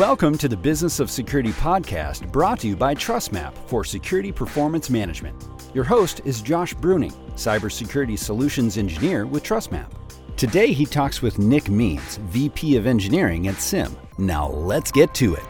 Welcome 0.00 0.38
to 0.38 0.48
the 0.48 0.56
Business 0.56 0.98
of 0.98 1.10
Security 1.10 1.50
podcast 1.50 2.32
brought 2.32 2.60
to 2.60 2.68
you 2.68 2.74
by 2.74 2.94
TrustMap 2.94 3.54
for 3.68 3.84
security 3.84 4.32
performance 4.32 4.88
management. 4.88 5.36
Your 5.74 5.84
host 5.84 6.22
is 6.24 6.40
Josh 6.40 6.74
Bruning, 6.74 7.12
Cybersecurity 7.34 8.18
Solutions 8.18 8.78
Engineer 8.78 9.26
with 9.26 9.42
TrustMap. 9.42 9.90
Today 10.38 10.72
he 10.72 10.86
talks 10.86 11.20
with 11.20 11.38
Nick 11.38 11.68
Means, 11.68 12.16
VP 12.16 12.76
of 12.76 12.86
Engineering 12.86 13.46
at 13.48 13.60
Sym. 13.60 13.94
Now 14.16 14.48
let's 14.48 14.90
get 14.90 15.12
to 15.16 15.34
it. 15.34 15.44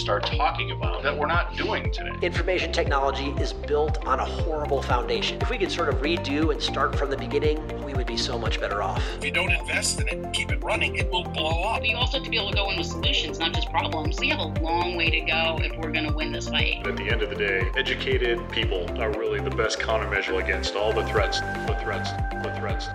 Start 0.00 0.24
talking 0.24 0.70
about 0.70 1.02
that 1.02 1.16
we're 1.16 1.26
not 1.26 1.54
doing 1.56 1.92
today? 1.92 2.10
Information 2.22 2.72
technology 2.72 3.34
is 3.42 3.52
built 3.52 4.04
on 4.06 4.18
a 4.18 4.24
horrible 4.24 4.80
foundation. 4.80 5.36
If 5.42 5.50
we 5.50 5.58
could 5.58 5.70
sort 5.70 5.90
of 5.90 5.96
redo 5.96 6.52
and 6.52 6.62
start 6.62 6.96
from 6.96 7.10
the 7.10 7.18
beginning, 7.18 7.58
we 7.84 7.92
would 7.92 8.06
be 8.06 8.16
so 8.16 8.38
much 8.38 8.58
better 8.58 8.82
off. 8.82 9.04
If 9.18 9.26
you 9.26 9.30
don't 9.30 9.52
invest 9.52 10.00
in 10.00 10.08
it, 10.08 10.32
keep 10.32 10.50
it 10.50 10.64
running, 10.64 10.96
it 10.96 11.10
will 11.10 11.24
blow 11.24 11.64
up. 11.64 11.84
You 11.84 11.96
also 11.96 12.16
have 12.16 12.24
to 12.24 12.30
be 12.30 12.38
able 12.38 12.50
to 12.50 12.56
go 12.56 12.70
in 12.70 12.78
with 12.78 12.86
solutions, 12.86 13.38
not 13.38 13.52
just 13.52 13.68
problems. 13.68 14.18
We 14.18 14.30
have 14.30 14.38
a 14.38 14.60
long 14.62 14.96
way 14.96 15.10
to 15.10 15.20
go 15.20 15.58
if 15.60 15.76
we're 15.76 15.92
going 15.92 16.08
to 16.08 16.14
win 16.14 16.32
this 16.32 16.48
fight. 16.48 16.86
At 16.86 16.96
the 16.96 17.10
end 17.10 17.20
of 17.20 17.28
the 17.28 17.36
day, 17.36 17.70
educated 17.76 18.40
people 18.50 18.86
are 19.00 19.10
really 19.10 19.40
the 19.40 19.50
best 19.50 19.80
countermeasure 19.80 20.42
against 20.42 20.76
all 20.76 20.94
the 20.94 21.04
threats, 21.08 21.40
the 21.40 21.78
threats, 21.82 22.10
the 22.42 22.56
threats. 22.58 22.86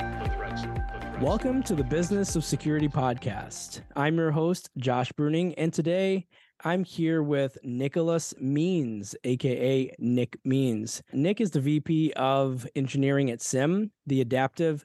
Welcome 1.21 1.63
to 1.63 1.75
the 1.75 1.83
Business 1.83 2.35
of 2.35 2.43
Security 2.43 2.89
podcast. 2.89 3.81
I'm 3.95 4.17
your 4.17 4.31
host, 4.31 4.69
Josh 4.77 5.13
Bruning, 5.13 5.53
and 5.57 5.71
today 5.71 6.27
I'm 6.67 6.83
here 6.83 7.21
with 7.21 7.59
Nicholas 7.63 8.33
Means, 8.39 9.15
aka 9.23 9.93
Nick 9.99 10.39
Means. 10.43 11.03
Nick 11.13 11.39
is 11.39 11.51
the 11.51 11.59
VP 11.59 12.11
of 12.13 12.67
Engineering 12.75 13.29
at 13.29 13.39
Sym, 13.39 13.91
the 14.07 14.21
adaptive 14.21 14.83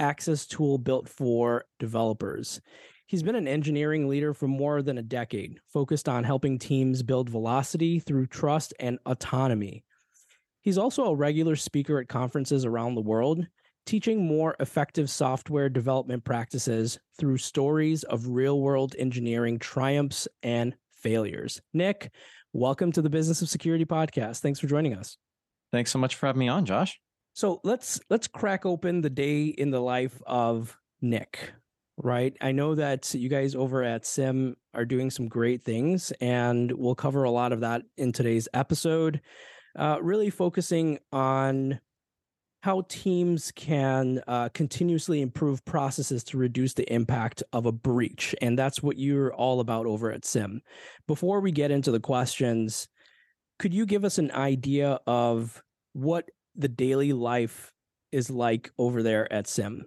access 0.00 0.44
tool 0.44 0.76
built 0.76 1.08
for 1.08 1.66
developers. 1.78 2.60
He's 3.06 3.22
been 3.22 3.36
an 3.36 3.46
engineering 3.46 4.08
leader 4.08 4.34
for 4.34 4.48
more 4.48 4.82
than 4.82 4.98
a 4.98 5.02
decade, 5.02 5.60
focused 5.72 6.08
on 6.08 6.24
helping 6.24 6.58
teams 6.58 7.04
build 7.04 7.28
velocity 7.28 8.00
through 8.00 8.26
trust 8.26 8.74
and 8.80 8.98
autonomy. 9.06 9.84
He's 10.62 10.78
also 10.78 11.04
a 11.04 11.14
regular 11.14 11.54
speaker 11.54 12.00
at 12.00 12.08
conferences 12.08 12.64
around 12.64 12.96
the 12.96 13.02
world, 13.02 13.46
teaching 13.86 14.26
more 14.26 14.56
effective 14.58 15.08
software 15.08 15.68
development 15.68 16.24
practices 16.24 16.98
through 17.20 17.38
stories 17.38 18.02
of 18.02 18.26
real 18.26 18.60
world 18.60 18.96
engineering 18.98 19.60
triumphs 19.60 20.26
and 20.42 20.74
failures. 21.00 21.60
Nick, 21.72 22.10
welcome 22.52 22.92
to 22.92 23.02
the 23.02 23.10
Business 23.10 23.42
of 23.42 23.48
Security 23.48 23.84
podcast. 23.84 24.40
Thanks 24.40 24.60
for 24.60 24.66
joining 24.66 24.94
us. 24.94 25.16
Thanks 25.72 25.90
so 25.90 25.98
much 25.98 26.16
for 26.16 26.26
having 26.26 26.40
me 26.40 26.48
on, 26.48 26.64
Josh. 26.64 27.00
So 27.32 27.60
let's 27.64 28.00
let's 28.10 28.26
crack 28.26 28.66
open 28.66 29.00
the 29.00 29.10
day 29.10 29.44
in 29.46 29.70
the 29.70 29.80
life 29.80 30.20
of 30.26 30.76
Nick. 31.00 31.52
Right. 31.96 32.34
I 32.40 32.52
know 32.52 32.74
that 32.76 33.12
you 33.14 33.28
guys 33.28 33.54
over 33.54 33.82
at 33.82 34.06
Sym 34.06 34.56
are 34.74 34.86
doing 34.86 35.10
some 35.10 35.28
great 35.28 35.62
things, 35.64 36.12
and 36.20 36.72
we'll 36.72 36.94
cover 36.94 37.24
a 37.24 37.30
lot 37.30 37.52
of 37.52 37.60
that 37.60 37.82
in 37.98 38.12
today's 38.12 38.48
episode. 38.54 39.20
Uh, 39.78 39.98
really 40.00 40.30
focusing 40.30 40.98
on 41.12 41.78
how 42.62 42.82
teams 42.88 43.52
can 43.52 44.22
uh, 44.26 44.48
continuously 44.50 45.22
improve 45.22 45.64
processes 45.64 46.22
to 46.24 46.36
reduce 46.36 46.74
the 46.74 46.90
impact 46.92 47.42
of 47.52 47.66
a 47.66 47.72
breach. 47.72 48.34
And 48.42 48.58
that's 48.58 48.82
what 48.82 48.98
you're 48.98 49.32
all 49.34 49.60
about 49.60 49.86
over 49.86 50.12
at 50.12 50.24
Sym. 50.24 50.60
Before 51.06 51.40
we 51.40 51.52
get 51.52 51.70
into 51.70 51.90
the 51.90 52.00
questions, 52.00 52.86
could 53.58 53.72
you 53.72 53.86
give 53.86 54.04
us 54.04 54.18
an 54.18 54.30
idea 54.32 55.00
of 55.06 55.62
what 55.94 56.28
the 56.54 56.68
daily 56.68 57.12
life 57.12 57.72
is 58.12 58.30
like 58.30 58.70
over 58.78 59.02
there 59.02 59.32
at 59.32 59.46
Sym? 59.46 59.86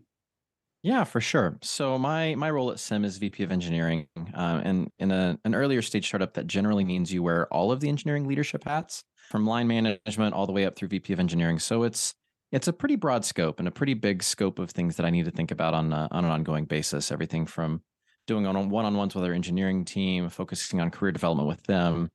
Yeah, 0.81 1.05
for 1.05 1.21
sure. 1.21 1.57
So 1.61 1.97
my 1.97 2.35
my 2.35 2.51
role 2.51 2.69
at 2.69 2.79
Sym 2.79 3.05
is 3.05 3.17
VP 3.17 3.43
of 3.43 3.53
Engineering, 3.53 4.05
uh, 4.33 4.61
and 4.65 4.91
in 4.99 5.11
a, 5.11 5.39
an 5.45 5.55
earlier 5.55 5.81
stage 5.81 6.07
startup, 6.07 6.33
that 6.33 6.45
generally 6.45 6.83
means 6.83 7.13
you 7.13 7.23
wear 7.23 7.47
all 7.53 7.71
of 7.71 7.79
the 7.79 7.87
engineering 7.87 8.27
leadership 8.27 8.65
hats, 8.65 9.01
from 9.29 9.45
line 9.45 9.67
management 9.67 10.35
all 10.35 10.45
the 10.45 10.51
way 10.51 10.65
up 10.65 10.75
through 10.75 10.89
VP 10.89 11.13
of 11.13 11.21
Engineering. 11.21 11.57
So 11.57 11.83
it's 11.83 12.13
it's 12.53 12.67
a 12.67 12.73
pretty 12.73 12.95
broad 12.95 13.25
scope 13.25 13.59
and 13.59 13.67
a 13.67 13.71
pretty 13.71 13.95
big 13.95 14.21
scope 14.21 14.59
of 14.59 14.69
things 14.69 14.95
that 14.95 15.05
I 15.05 15.09
need 15.09 15.25
to 15.25 15.31
think 15.31 15.49
about 15.49 15.73
on 15.73 15.91
uh, 15.91 16.07
on 16.11 16.23
an 16.23 16.31
ongoing 16.31 16.65
basis. 16.65 17.11
Everything 17.11 17.47
from 17.47 17.81
doing 18.27 18.45
on 18.45 18.69
one-on-ones 18.69 19.15
with 19.15 19.25
our 19.25 19.33
engineering 19.33 19.83
team, 19.83 20.29
focusing 20.29 20.79
on 20.79 20.91
career 20.91 21.11
development 21.11 21.49
with 21.49 21.63
them, 21.63 22.09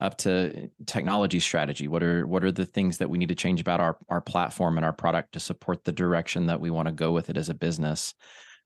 up 0.00 0.16
to 0.18 0.70
technology 0.86 1.40
strategy. 1.40 1.88
What 1.88 2.02
are 2.02 2.26
what 2.26 2.44
are 2.44 2.52
the 2.52 2.66
things 2.66 2.98
that 2.98 3.08
we 3.08 3.16
need 3.16 3.30
to 3.30 3.34
change 3.34 3.60
about 3.62 3.80
our 3.80 3.96
our 4.10 4.20
platform 4.20 4.76
and 4.76 4.84
our 4.84 4.92
product 4.92 5.32
to 5.32 5.40
support 5.40 5.84
the 5.84 5.92
direction 5.92 6.46
that 6.46 6.60
we 6.60 6.70
want 6.70 6.86
to 6.86 6.92
go 6.92 7.10
with 7.12 7.30
it 7.30 7.38
as 7.38 7.48
a 7.48 7.54
business? 7.54 8.14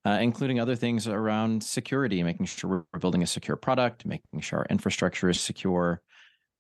Uh, 0.05 0.19
including 0.21 0.59
other 0.59 0.75
things 0.75 1.07
around 1.07 1.63
security, 1.63 2.21
making 2.25 2.45
sure 2.45 2.85
we're 2.93 2.99
building 2.99 3.23
a 3.23 3.27
secure 3.27 3.57
product, 3.57 4.05
making 4.05 4.41
sure 4.41 4.59
our 4.59 4.67
infrastructure 4.69 5.31
is 5.31 5.41
secure, 5.41 6.03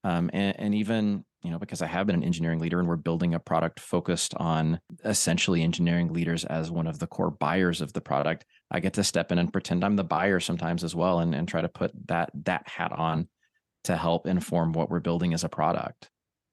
um, 0.04 0.30
and, 0.32 0.58
and, 0.58 0.74
even 0.74 1.24
you 1.42 1.50
know 1.50 1.58
because 1.58 1.82
i 1.82 1.86
have 1.86 2.06
been 2.06 2.16
an 2.16 2.24
engineering 2.24 2.60
leader 2.60 2.78
and 2.78 2.88
we're 2.88 2.96
building 2.96 3.34
a 3.34 3.40
product 3.40 3.80
focused 3.80 4.32
on 4.36 4.78
essentially 5.04 5.62
engineering 5.62 6.12
leaders 6.12 6.44
as 6.44 6.70
one 6.70 6.86
of 6.86 6.98
the 7.00 7.06
core 7.06 7.30
buyers 7.30 7.80
of 7.80 7.92
the 7.92 8.00
product 8.00 8.44
i 8.70 8.78
get 8.78 8.92
to 8.92 9.02
step 9.02 9.32
in 9.32 9.38
and 9.38 9.52
pretend 9.52 9.84
i'm 9.84 9.96
the 9.96 10.04
buyer 10.04 10.38
sometimes 10.38 10.84
as 10.84 10.94
well 10.94 11.18
and, 11.18 11.34
and 11.34 11.48
try 11.48 11.60
to 11.60 11.68
put 11.68 11.90
that 12.06 12.30
that 12.34 12.66
hat 12.68 12.92
on 12.92 13.28
to 13.84 13.96
help 13.96 14.26
inform 14.26 14.72
what 14.72 14.90
we're 14.90 15.00
building 15.00 15.34
as 15.34 15.44
a 15.44 15.48
product. 15.48 16.08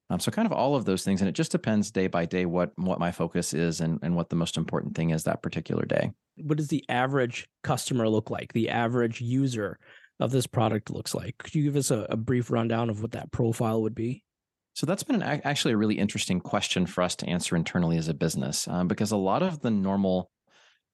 Um, 0.10 0.20
so 0.20 0.32
kind 0.32 0.48
of 0.48 0.52
all 0.52 0.76
of 0.76 0.86
those 0.86 1.04
things 1.04 1.22
and 1.22 1.30
it 1.30 1.34
just 1.34 1.52
depends 1.52 1.92
day 1.92 2.08
by 2.08 2.26
day 2.26 2.46
what 2.48 2.72
what 2.78 3.00
my 3.00 3.12
focus 3.12 3.54
is 3.54 3.80
and, 3.80 4.00
and 4.02 4.16
what 4.16 4.30
the 4.30 4.36
most 4.36 4.58
important 4.58 4.96
thing 4.96 5.12
is 5.12 5.24
that 5.24 5.44
particular 5.44 5.86
day. 5.86 6.12
What 6.38 6.58
does 6.58 6.70
the 6.70 6.84
average 6.90 7.48
customer 7.64 8.10
look 8.10 8.32
like? 8.32 8.54
The 8.54 8.70
average 8.70 9.22
user 9.22 9.78
of 10.20 10.32
this 10.32 10.48
product 10.48 10.90
looks 10.90 11.14
like. 11.14 11.38
Could 11.38 11.56
you 11.56 11.64
give 11.64 11.76
us 11.76 11.92
a, 11.92 12.06
a 12.10 12.18
brief 12.18 12.52
rundown 12.52 12.90
of 12.90 13.02
what 13.02 13.12
that 13.12 13.32
profile 13.32 13.82
would 13.82 13.96
be? 13.96 14.24
So 14.74 14.86
that's 14.86 15.04
been 15.04 15.22
an, 15.22 15.42
actually 15.44 15.74
a 15.74 15.78
really 15.78 15.98
interesting 15.98 16.40
question 16.40 16.86
for 16.86 17.02
us 17.02 17.16
to 17.18 17.28
answer 17.28 17.56
internally 17.56 17.98
as 17.98 18.08
a 18.08 18.14
business, 18.14 18.68
um, 18.68 18.88
because 18.88 19.12
a 19.12 19.18
lot 19.18 19.44
of 19.44 19.62
the 19.62 19.72
normal 19.72 20.30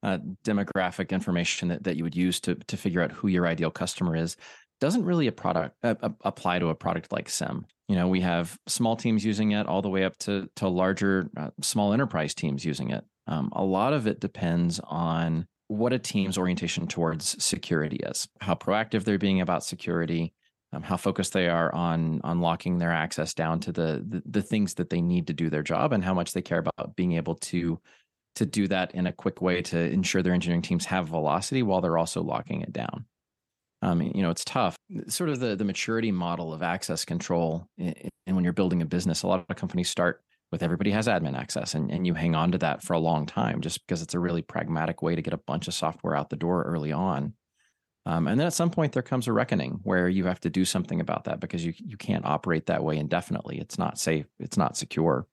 uh, 0.03 0.19
demographic 0.43 1.09
information 1.09 1.69
that, 1.69 1.83
that 1.83 1.95
you 1.95 2.03
would 2.03 2.15
use 2.15 2.39
to 2.41 2.55
to 2.55 2.77
figure 2.77 3.01
out 3.01 3.11
who 3.11 3.27
your 3.27 3.47
ideal 3.47 3.71
customer 3.71 4.15
is 4.15 4.37
doesn't 4.79 5.05
really 5.05 5.27
a 5.27 5.31
product 5.31 5.75
uh, 5.83 5.95
apply 6.21 6.59
to 6.59 6.69
a 6.69 6.75
product 6.75 7.11
like 7.11 7.29
Sym. 7.29 7.65
You 7.87 7.95
know, 7.95 8.07
we 8.07 8.21
have 8.21 8.57
small 8.67 8.95
teams 8.95 9.23
using 9.23 9.51
it 9.51 9.67
all 9.67 9.81
the 9.81 9.89
way 9.89 10.03
up 10.03 10.17
to 10.19 10.49
to 10.57 10.67
larger 10.67 11.29
uh, 11.37 11.49
small 11.61 11.93
enterprise 11.93 12.33
teams 12.33 12.65
using 12.65 12.91
it. 12.91 13.03
Um, 13.27 13.51
a 13.53 13.63
lot 13.63 13.93
of 13.93 14.05
it 14.07 14.19
depends 14.19 14.79
on 14.83 15.47
what 15.67 15.93
a 15.93 15.99
team's 15.99 16.37
orientation 16.37 16.87
towards 16.87 17.43
security 17.43 17.97
is, 17.97 18.27
how 18.41 18.53
proactive 18.55 19.03
they're 19.03 19.17
being 19.17 19.41
about 19.41 19.63
security, 19.63 20.33
um, 20.73 20.83
how 20.83 20.97
focused 20.97 21.33
they 21.33 21.47
are 21.47 21.73
on 21.73 22.21
on 22.23 22.39
locking 22.41 22.77
their 22.77 22.91
access 22.91 23.33
down 23.33 23.59
to 23.61 23.71
the, 23.71 24.03
the, 24.07 24.21
the 24.25 24.41
things 24.41 24.75
that 24.75 24.89
they 24.89 25.01
need 25.01 25.27
to 25.27 25.33
do 25.33 25.49
their 25.49 25.63
job, 25.63 25.93
and 25.93 26.03
how 26.03 26.13
much 26.13 26.33
they 26.33 26.41
care 26.41 26.59
about 26.59 26.95
being 26.95 27.13
able 27.13 27.35
to 27.35 27.79
to 28.35 28.45
do 28.45 28.67
that 28.67 28.93
in 28.93 29.07
a 29.07 29.13
quick 29.13 29.41
way 29.41 29.61
to 29.61 29.79
ensure 29.79 30.21
their 30.21 30.33
engineering 30.33 30.61
teams 30.61 30.85
have 30.85 31.07
velocity 31.07 31.63
while 31.63 31.79
they're 31.79 31.97
also 31.97 32.21
locking 32.21 32.61
it 32.61 32.73
down. 32.73 33.05
Um, 33.81 34.01
you 34.01 34.21
know, 34.21 34.29
it's 34.29 34.43
tough. 34.43 34.75
Sort 35.07 35.29
of 35.29 35.39
the 35.39 35.55
the 35.55 35.65
maturity 35.65 36.11
model 36.11 36.53
of 36.53 36.61
access 36.61 37.05
control, 37.05 37.67
and 37.77 38.11
when 38.25 38.43
you're 38.43 38.53
building 38.53 38.81
a 38.81 38.85
business, 38.85 39.23
a 39.23 39.27
lot 39.27 39.45
of 39.47 39.55
companies 39.55 39.89
start 39.89 40.21
with 40.55 40.63
everybody 40.63 40.89
has 40.89 41.07
admin 41.07 41.37
access 41.37 41.73
and, 41.73 41.91
and 41.91 42.07
you 42.07 42.13
hang 42.13 42.33
on 42.33 42.49
to 42.53 42.57
that 42.57 42.81
for 42.81 42.93
a 42.93 42.99
long 42.99 43.25
time 43.25 43.59
just 43.59 43.85
because 43.85 44.01
it's 44.01 44.13
a 44.13 44.19
really 44.19 44.41
pragmatic 44.41 45.01
way 45.01 45.13
to 45.13 45.21
get 45.21 45.33
a 45.33 45.37
bunch 45.37 45.67
of 45.67 45.73
software 45.73 46.15
out 46.15 46.29
the 46.29 46.37
door 46.37 46.63
early 46.63 46.93
on. 46.93 47.33
Um, 48.05 48.25
and 48.29 48.39
then 48.39 48.47
at 48.47 48.53
some 48.53 48.69
point 48.69 48.93
there 48.93 49.01
comes 49.01 49.27
a 49.27 49.33
reckoning 49.33 49.81
where 49.83 50.07
you 50.07 50.27
have 50.27 50.39
to 50.41 50.49
do 50.49 50.63
something 50.63 51.01
about 51.01 51.25
that 51.25 51.41
because 51.41 51.65
you 51.65 51.73
you 51.77 51.97
can't 51.97 52.23
operate 52.23 52.67
that 52.67 52.85
way 52.85 52.95
indefinitely. 52.97 53.59
It's 53.59 53.77
not 53.77 53.99
safe. 53.99 54.27
It's 54.39 54.55
not 54.55 54.77
secure. 54.77 55.27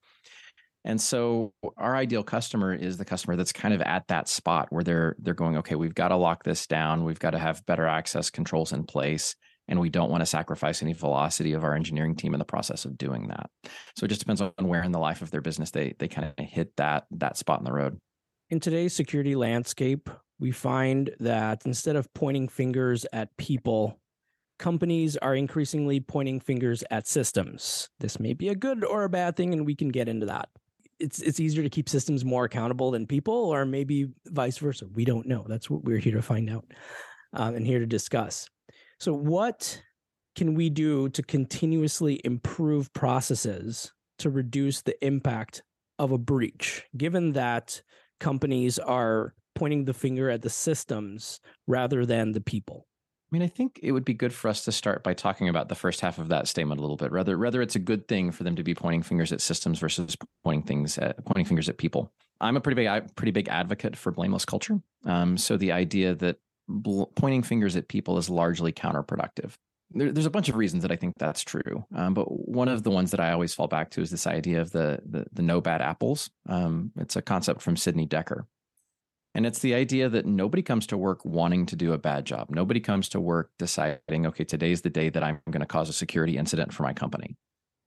And 0.84 1.00
so 1.00 1.52
our 1.76 1.94
ideal 1.94 2.24
customer 2.24 2.74
is 2.74 2.96
the 2.96 3.04
customer 3.04 3.36
that's 3.36 3.52
kind 3.52 3.74
of 3.74 3.80
at 3.82 4.08
that 4.08 4.26
spot 4.26 4.72
where 4.72 4.82
they're 4.82 5.14
they're 5.20 5.34
going 5.34 5.56
okay 5.58 5.76
we've 5.76 5.94
got 5.94 6.08
to 6.08 6.16
lock 6.16 6.42
this 6.42 6.66
down. 6.66 7.04
We've 7.04 7.20
got 7.20 7.30
to 7.30 7.38
have 7.38 7.64
better 7.64 7.86
access 7.86 8.28
controls 8.28 8.72
in 8.72 8.86
place 8.86 9.36
and 9.68 9.80
we 9.80 9.88
don't 9.88 10.10
want 10.10 10.22
to 10.22 10.26
sacrifice 10.26 10.82
any 10.82 10.92
velocity 10.92 11.52
of 11.52 11.64
our 11.64 11.74
engineering 11.74 12.14
team 12.14 12.34
in 12.34 12.38
the 12.38 12.44
process 12.44 12.84
of 12.84 12.98
doing 12.98 13.28
that. 13.28 13.50
So 13.96 14.04
it 14.04 14.08
just 14.08 14.20
depends 14.20 14.40
on 14.40 14.52
where 14.58 14.82
in 14.82 14.92
the 14.92 14.98
life 14.98 15.22
of 15.22 15.30
their 15.30 15.40
business 15.40 15.70
they 15.70 15.94
they 15.98 16.08
kind 16.08 16.32
of 16.36 16.44
hit 16.44 16.76
that 16.76 17.06
that 17.12 17.36
spot 17.36 17.60
in 17.60 17.64
the 17.64 17.72
road. 17.72 17.98
In 18.50 18.60
today's 18.60 18.92
security 18.92 19.34
landscape, 19.34 20.10
we 20.38 20.50
find 20.50 21.10
that 21.20 21.62
instead 21.64 21.96
of 21.96 22.12
pointing 22.12 22.48
fingers 22.48 23.06
at 23.12 23.34
people, 23.36 23.98
companies 24.58 25.16
are 25.16 25.34
increasingly 25.34 26.00
pointing 26.00 26.40
fingers 26.40 26.84
at 26.90 27.06
systems. 27.06 27.88
This 28.00 28.20
may 28.20 28.34
be 28.34 28.48
a 28.48 28.54
good 28.54 28.84
or 28.84 29.04
a 29.04 29.08
bad 29.08 29.36
thing, 29.36 29.52
and 29.52 29.64
we 29.64 29.74
can 29.74 29.88
get 29.88 30.08
into 30.08 30.26
that. 30.26 30.48
It's 30.98 31.20
it's 31.20 31.40
easier 31.40 31.62
to 31.62 31.70
keep 31.70 31.88
systems 31.88 32.24
more 32.24 32.44
accountable 32.44 32.90
than 32.90 33.06
people, 33.06 33.34
or 33.34 33.64
maybe 33.64 34.08
vice 34.26 34.58
versa. 34.58 34.86
We 34.92 35.04
don't 35.04 35.26
know. 35.26 35.46
That's 35.48 35.70
what 35.70 35.84
we're 35.84 35.98
here 35.98 36.14
to 36.14 36.22
find 36.22 36.50
out 36.50 36.64
um, 37.32 37.54
and 37.54 37.66
here 37.66 37.78
to 37.78 37.86
discuss. 37.86 38.48
So, 39.02 39.12
what 39.12 39.82
can 40.36 40.54
we 40.54 40.70
do 40.70 41.08
to 41.08 41.24
continuously 41.24 42.20
improve 42.24 42.92
processes 42.92 43.90
to 44.20 44.30
reduce 44.30 44.82
the 44.82 44.94
impact 45.04 45.64
of 45.98 46.12
a 46.12 46.18
breach, 46.18 46.84
given 46.96 47.32
that 47.32 47.82
companies 48.20 48.78
are 48.78 49.34
pointing 49.56 49.86
the 49.86 49.92
finger 49.92 50.30
at 50.30 50.42
the 50.42 50.50
systems 50.50 51.40
rather 51.66 52.06
than 52.06 52.30
the 52.30 52.40
people? 52.40 52.86
I 53.32 53.34
mean, 53.34 53.42
I 53.42 53.48
think 53.48 53.80
it 53.82 53.90
would 53.90 54.04
be 54.04 54.14
good 54.14 54.32
for 54.32 54.46
us 54.46 54.64
to 54.66 54.70
start 54.70 55.02
by 55.02 55.14
talking 55.14 55.48
about 55.48 55.68
the 55.68 55.74
first 55.74 56.00
half 56.00 56.18
of 56.18 56.28
that 56.28 56.46
statement 56.46 56.78
a 56.78 56.82
little 56.82 56.96
bit. 56.96 57.10
Rather, 57.10 57.36
whether 57.36 57.60
it's 57.60 57.74
a 57.74 57.80
good 57.80 58.06
thing 58.06 58.30
for 58.30 58.44
them 58.44 58.54
to 58.54 58.62
be 58.62 58.72
pointing 58.72 59.02
fingers 59.02 59.32
at 59.32 59.40
systems 59.40 59.80
versus 59.80 60.16
pointing 60.44 60.62
things 60.62 60.96
at 60.98 61.24
pointing 61.24 61.46
fingers 61.46 61.68
at 61.68 61.76
people. 61.76 62.12
I'm 62.40 62.56
a 62.56 62.60
pretty 62.60 62.80
big, 62.80 63.16
pretty 63.16 63.32
big 63.32 63.48
advocate 63.48 63.96
for 63.96 64.12
blameless 64.12 64.44
culture. 64.44 64.80
Um, 65.04 65.36
so 65.36 65.56
the 65.56 65.72
idea 65.72 66.14
that 66.14 66.36
bl- 66.72 67.04
pointing 67.14 67.42
fingers 67.42 67.76
at 67.76 67.88
people 67.88 68.18
is 68.18 68.30
largely 68.30 68.72
counterproductive. 68.72 69.52
There, 69.90 70.10
there's 70.10 70.26
a 70.26 70.30
bunch 70.30 70.48
of 70.48 70.56
reasons 70.56 70.82
that 70.82 70.92
I 70.92 70.96
think 70.96 71.14
that's 71.18 71.42
true, 71.42 71.84
um, 71.94 72.14
but 72.14 72.24
one 72.24 72.68
of 72.68 72.82
the 72.82 72.90
ones 72.90 73.10
that 73.10 73.20
I 73.20 73.32
always 73.32 73.54
fall 73.54 73.68
back 73.68 73.90
to 73.90 74.00
is 74.00 74.10
this 74.10 74.26
idea 74.26 74.60
of 74.60 74.70
the 74.72 75.00
the, 75.04 75.26
the 75.32 75.42
no 75.42 75.60
bad 75.60 75.82
apples. 75.82 76.30
Um, 76.48 76.92
it's 76.96 77.16
a 77.16 77.22
concept 77.22 77.60
from 77.60 77.76
Sidney 77.76 78.06
Dekker, 78.06 78.46
and 79.34 79.46
it's 79.46 79.58
the 79.58 79.74
idea 79.74 80.08
that 80.08 80.26
nobody 80.26 80.62
comes 80.62 80.86
to 80.88 80.98
work 80.98 81.24
wanting 81.24 81.66
to 81.66 81.76
do 81.76 81.92
a 81.92 81.98
bad 81.98 82.24
job. 82.24 82.48
Nobody 82.50 82.80
comes 82.80 83.08
to 83.10 83.20
work 83.20 83.50
deciding, 83.58 84.26
okay, 84.26 84.44
today's 84.44 84.82
the 84.82 84.90
day 84.90 85.10
that 85.10 85.22
I'm 85.22 85.40
going 85.50 85.60
to 85.60 85.66
cause 85.66 85.88
a 85.88 85.94
security 85.94 86.38
incident 86.38 86.72
for 86.72 86.82
my 86.82 86.92
company. 86.92 87.36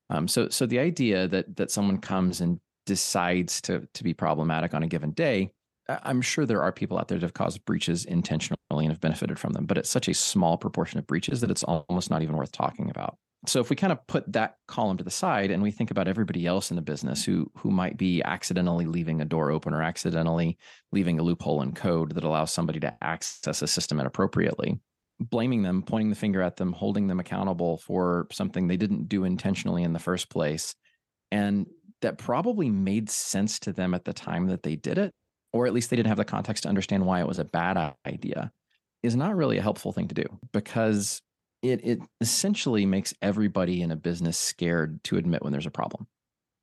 Um, 0.09 0.27
so, 0.27 0.49
so 0.49 0.65
the 0.65 0.79
idea 0.79 1.27
that 1.27 1.55
that 1.57 1.71
someone 1.71 1.97
comes 1.97 2.41
and 2.41 2.59
decides 2.85 3.61
to 3.61 3.87
to 3.93 4.03
be 4.03 4.13
problematic 4.13 4.73
on 4.73 4.83
a 4.83 4.87
given 4.87 5.11
day, 5.11 5.51
I'm 5.87 6.21
sure 6.21 6.45
there 6.45 6.63
are 6.63 6.71
people 6.71 6.97
out 6.97 7.07
there 7.07 7.17
that 7.17 7.25
have 7.25 7.33
caused 7.33 7.63
breaches 7.65 8.05
intentionally 8.05 8.57
and 8.71 8.89
have 8.89 9.01
benefited 9.01 9.37
from 9.37 9.53
them, 9.53 9.65
but 9.65 9.77
it's 9.77 9.89
such 9.89 10.07
a 10.07 10.13
small 10.13 10.57
proportion 10.57 10.99
of 10.99 11.07
breaches 11.07 11.41
that 11.41 11.51
it's 11.51 11.63
almost 11.63 12.09
not 12.09 12.23
even 12.23 12.35
worth 12.35 12.51
talking 12.51 12.89
about. 12.89 13.17
So 13.47 13.59
if 13.59 13.69
we 13.69 13.75
kind 13.75 13.93
of 13.93 14.05
put 14.07 14.31
that 14.33 14.55
column 14.67 14.97
to 14.97 15.03
the 15.03 15.11
side 15.11 15.51
and 15.51 15.61
we 15.61 15.71
think 15.71 15.91
about 15.91 16.07
everybody 16.07 16.47
else 16.47 16.71
in 16.71 16.75
the 16.75 16.81
business 16.81 17.23
who 17.23 17.51
who 17.57 17.69
might 17.69 17.97
be 17.97 18.23
accidentally 18.23 18.85
leaving 18.85 19.21
a 19.21 19.25
door 19.25 19.51
open 19.51 19.73
or 19.73 19.83
accidentally 19.83 20.57
leaving 20.91 21.19
a 21.19 21.23
loophole 21.23 21.61
in 21.61 21.73
code 21.73 22.15
that 22.15 22.23
allows 22.23 22.51
somebody 22.51 22.79
to 22.79 22.93
access 23.03 23.61
a 23.61 23.67
system 23.67 23.99
inappropriately 23.99 24.79
blaming 25.19 25.61
them 25.61 25.83
pointing 25.83 26.09
the 26.09 26.15
finger 26.15 26.41
at 26.41 26.57
them 26.57 26.73
holding 26.73 27.07
them 27.07 27.19
accountable 27.19 27.77
for 27.77 28.27
something 28.31 28.67
they 28.67 28.77
didn't 28.77 29.07
do 29.07 29.23
intentionally 29.23 29.83
in 29.83 29.93
the 29.93 29.99
first 29.99 30.29
place 30.29 30.75
and 31.31 31.67
that 32.01 32.17
probably 32.17 32.69
made 32.69 33.09
sense 33.09 33.59
to 33.59 33.71
them 33.71 33.93
at 33.93 34.03
the 34.03 34.13
time 34.13 34.47
that 34.47 34.63
they 34.63 34.75
did 34.75 34.97
it 34.97 35.13
or 35.55 35.65
at 35.65 35.73
least 35.73 35.89
they 35.89 35.95
didn't 35.95 36.09
have 36.09 36.17
the 36.17 36.25
context 36.25 36.63
to 36.63 36.69
understand 36.69 37.05
why 37.05 37.21
it 37.21 37.27
was 37.27 37.39
a 37.39 37.45
bad 37.45 37.95
idea 38.05 38.51
is 39.03 39.15
not 39.15 39.37
really 39.37 39.57
a 39.57 39.61
helpful 39.61 39.93
thing 39.93 40.09
to 40.09 40.13
do 40.13 40.25
because 40.51 41.21
it 41.63 41.79
it 41.85 41.99
essentially 42.19 42.85
makes 42.85 43.13
everybody 43.21 43.81
in 43.81 43.89
a 43.89 43.95
business 43.95 44.37
scared 44.37 45.01
to 45.05 45.15
admit 45.15 45.41
when 45.41 45.53
there's 45.53 45.65
a 45.65 45.71
problem. 45.71 46.07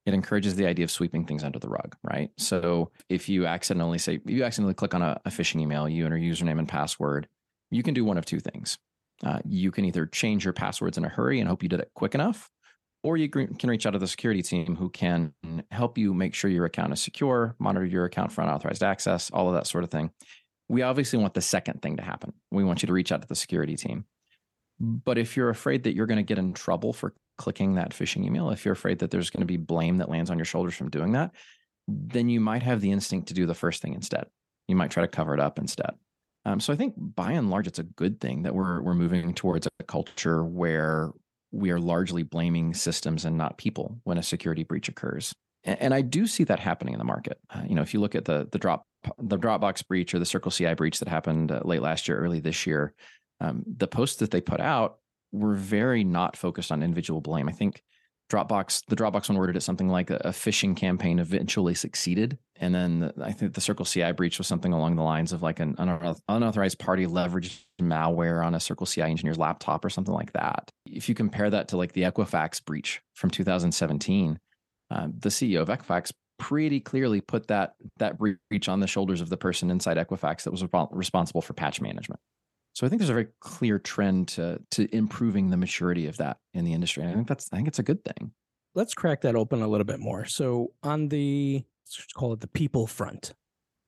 It 0.05 0.12
encourages 0.12 0.56
the 0.56 0.67
idea 0.67 0.85
of 0.85 0.91
sweeping 0.91 1.25
things 1.25 1.43
under 1.43 1.59
the 1.59 1.71
rug, 1.71 1.97
right? 2.03 2.31
So 2.37 2.91
if 3.09 3.31
you 3.31 3.47
accidentally 3.47 3.97
say 3.97 4.21
you 4.27 4.44
accidentally 4.44 4.75
click 4.75 4.93
on 4.93 5.00
a, 5.00 5.19
a 5.25 5.31
phishing 5.31 5.62
email, 5.62 5.89
you 5.89 6.05
enter 6.05 6.19
username 6.19 6.59
and 6.59 6.69
password, 6.69 7.29
you 7.71 7.83
can 7.83 7.94
do 7.94 8.05
one 8.05 8.19
of 8.19 8.27
two 8.27 8.41
things. 8.41 8.77
Uh, 9.25 9.39
you 9.47 9.71
can 9.71 9.87
either 9.87 10.05
change 10.05 10.44
your 10.44 10.53
passwords 10.53 10.99
in 10.99 11.05
a 11.06 11.09
hurry 11.09 11.41
and 11.41 11.49
hope 11.49 11.62
you 11.62 11.69
did 11.71 11.81
it 11.81 11.93
quick 11.94 12.15
enough, 12.15 12.50
or 13.03 13.17
you 13.17 13.29
can 13.29 13.57
reach 13.65 13.85
out 13.87 13.91
to 13.91 13.99
the 13.99 14.07
security 14.07 14.43
team 14.43 14.77
who 14.77 14.89
can 14.89 15.33
help 15.71 15.99
you 15.99 16.15
make 16.15 16.35
sure 16.35 16.51
your 16.51 16.67
account 16.67 16.93
is 16.93 17.01
secure, 17.01 17.57
monitor 17.59 17.85
your 17.85 18.05
account 18.05 18.31
for 18.31 18.43
unauthorized 18.43 18.83
access, 18.83 19.31
all 19.31 19.49
of 19.49 19.55
that 19.55 19.67
sort 19.67 19.85
of 19.85 19.91
thing. 19.91 20.11
We 20.69 20.83
obviously 20.83 21.19
want 21.19 21.35
the 21.35 21.41
second 21.41 21.83
thing 21.83 21.97
to 21.97 22.03
happen. 22.03 22.33
We 22.51 22.65
want 22.65 22.83
you 22.83 22.87
to 22.87 22.93
reach 22.93 23.11
out 23.11 23.21
to 23.23 23.29
the 23.29 23.35
security 23.35 23.77
team. 23.77 24.05
But 24.79 25.19
if 25.19 25.37
you're 25.37 25.51
afraid 25.51 25.83
that 25.85 25.95
you're 25.95 26.07
going 26.07 26.17
to 26.17 26.23
get 26.23 26.39
in 26.39 26.55
trouble 26.55 26.93
for 26.93 27.15
clicking 27.39 27.75
that 27.75 27.91
phishing 27.91 28.25
email, 28.25 28.51
if 28.51 28.65
you're 28.65 28.73
afraid 28.73 29.01
that 29.01 29.11
there's 29.11 29.31
going 29.31 29.41
to 29.43 29.47
be 29.47 29.57
blame 29.57 29.99
that 29.99 30.09
lands 30.09 30.31
on 30.31 30.39
your 30.39 30.45
shoulders 30.45 30.75
from 30.75 30.91
doing 30.91 31.13
that, 31.13 31.33
then 31.89 32.29
you 32.29 32.41
might 32.41 32.63
have 32.63 32.81
the 32.81 32.91
instinct 32.91 33.29
to 33.29 33.35
do 33.35 33.47
the 33.47 33.55
first 33.55 33.83
thing 33.83 33.95
instead. 33.95 34.27
You 34.69 34.77
might 34.77 34.91
try 34.91 35.03
to 35.03 35.09
cover 35.09 35.35
it 35.35 35.41
up 35.41 35.59
instead. 35.59 35.91
Um, 36.45 36.61
so 36.61 36.73
I 36.73 36.77
think 36.77 36.95
by 36.97 37.33
and 37.33 37.51
large, 37.51 37.67
it's 37.67 37.79
a 37.79 37.85
good 37.85 38.21
thing 38.21 38.43
that 38.43 38.55
we're 38.55 38.81
we're 38.83 38.95
moving 38.95 39.35
towards 39.35 39.67
a 39.67 39.85
culture 39.85 40.45
where 40.45 41.11
we 41.53 41.71
are 41.71 41.79
largely 41.79 42.23
blaming 42.23 42.75
systems 42.75 43.25
and 43.25 43.37
not 43.37 43.59
people 43.59 44.01
when 44.05 44.19
a 44.19 44.23
security 44.23 44.65
breach 44.65 44.89
occurs. 44.89 45.35
And, 45.65 45.95
I 45.95 46.01
do 46.01 46.27
see 46.27 46.43
that 46.45 46.59
happening 46.59 46.95
in 46.95 46.99
the 46.99 47.05
market. 47.05 47.39
Uh, 47.49 47.63
you 47.69 47.77
know, 47.77 47.83
if 47.83 47.95
you 47.95 48.01
look 48.01 48.17
at 48.17 48.25
the 48.25 48.49
the 48.51 48.59
drop 48.59 48.85
the 49.19 49.39
Dropbox 49.39 49.87
breach 49.87 50.13
or 50.13 50.19
the 50.19 50.25
Circle 50.25 50.51
CI 50.51 50.75
breach 50.75 50.99
that 50.99 51.09
happened 51.09 51.53
uh, 51.53 51.61
late 51.65 51.83
last 51.83 52.09
year, 52.09 52.19
early 52.19 52.41
this 52.41 52.67
year, 52.67 52.95
um, 53.41 53.63
the 53.67 53.87
posts 53.87 54.17
that 54.17 54.33
they 54.33 54.41
put 54.41 54.61
out 54.61 54.99
were 55.31 55.55
very 55.55 56.03
not 56.03 56.37
focused 56.37 56.73
on 56.73 56.83
individual 56.83 57.21
blame. 57.21 57.49
I 57.49 57.53
think 57.53 57.83
Dropbox, 58.32 58.82
the 58.88 58.96
Dropbox 58.96 59.29
one 59.29 59.37
worded 59.37 59.56
it 59.56 59.61
something 59.61 59.88
like 59.88 60.08
a, 60.08 60.20
phishing 60.29 60.75
campaign 60.75 61.19
eventually 61.19 61.75
succeeded. 61.75 62.38
And 62.56 62.75
then 62.75 63.00
the, 63.00 63.14
I 63.23 63.32
think 63.32 63.52
the 63.52 63.61
Circle 63.61 63.84
CI 63.84 64.12
breach 64.12 64.38
was 64.38 64.46
something 64.46 64.73
along 64.73 64.96
the 64.96 65.02
lines 65.02 65.32
of 65.32 65.43
like 65.43 65.61
an 65.61 65.75
unauthorized 66.29 66.79
party 66.79 67.06
leveraged 67.06 67.64
malware 67.81 68.44
on 68.44 68.55
a 68.55 68.61
Circle 68.61 68.87
CI 68.87 69.02
engineer's 69.02 69.37
laptop 69.37 69.84
or 69.84 69.90
something 69.90 70.14
like 70.14 70.32
that. 70.32 70.70
If 70.87 71.11
you 71.11 71.14
compare 71.14 71.50
that 71.50 71.69
to 71.69 71.76
like 71.76 71.93
the 71.93 72.02
Equifax 72.02 72.64
breach 72.64 73.02
from 73.14 73.29
2017, 73.29 74.38
uh, 74.90 75.08
the 75.19 75.29
CEO 75.29 75.61
of 75.61 75.69
Equifax 75.69 76.12
pretty 76.38 76.81
clearly 76.81 77.20
put 77.20 77.49
that 77.49 77.75
that 77.99 78.19
breach 78.19 78.69
on 78.69 78.81
the 78.81 78.87
shoulders 78.87 79.20
of 79.20 79.29
the 79.29 79.37
person 79.37 79.70
inside 79.70 79.96
Equifax 79.99 80.44
that 80.44 80.50
was 80.50 80.64
responsible 80.90 81.43
for 81.43 81.52
patch 81.52 81.81
management. 81.81 82.20
So 82.75 82.87
I 82.87 82.89
think 82.89 83.01
there's 83.01 83.11
a 83.11 83.15
very 83.15 83.29
clear 83.41 83.79
trend 83.79 84.29
to 84.29 84.61
to 84.73 84.95
improving 84.95 85.51
the 85.51 85.57
maturity 85.57 86.07
of 86.07 86.17
that 86.19 86.39
in 86.55 86.65
the 86.65 86.73
industry. 86.73 87.03
And 87.03 87.13
I 87.13 87.15
think 87.15 87.29
that's 87.29 87.49
I 87.53 87.57
think 87.57 87.69
it's 87.69 87.79
a 87.79 87.85
good 87.85 88.05
thing. 88.05 88.33
Let's 88.75 88.95
crack 88.95 89.21
that 89.23 89.37
open 89.37 89.61
a 89.61 89.69
little 89.69 89.85
bit 89.85 90.01
more. 90.01 90.25
So 90.25 90.73
on 90.83 91.09
the 91.09 91.63
let's 91.85 92.13
call 92.15 92.33
it 92.33 92.41
the 92.41 92.49
people 92.49 92.87
front, 92.87 93.35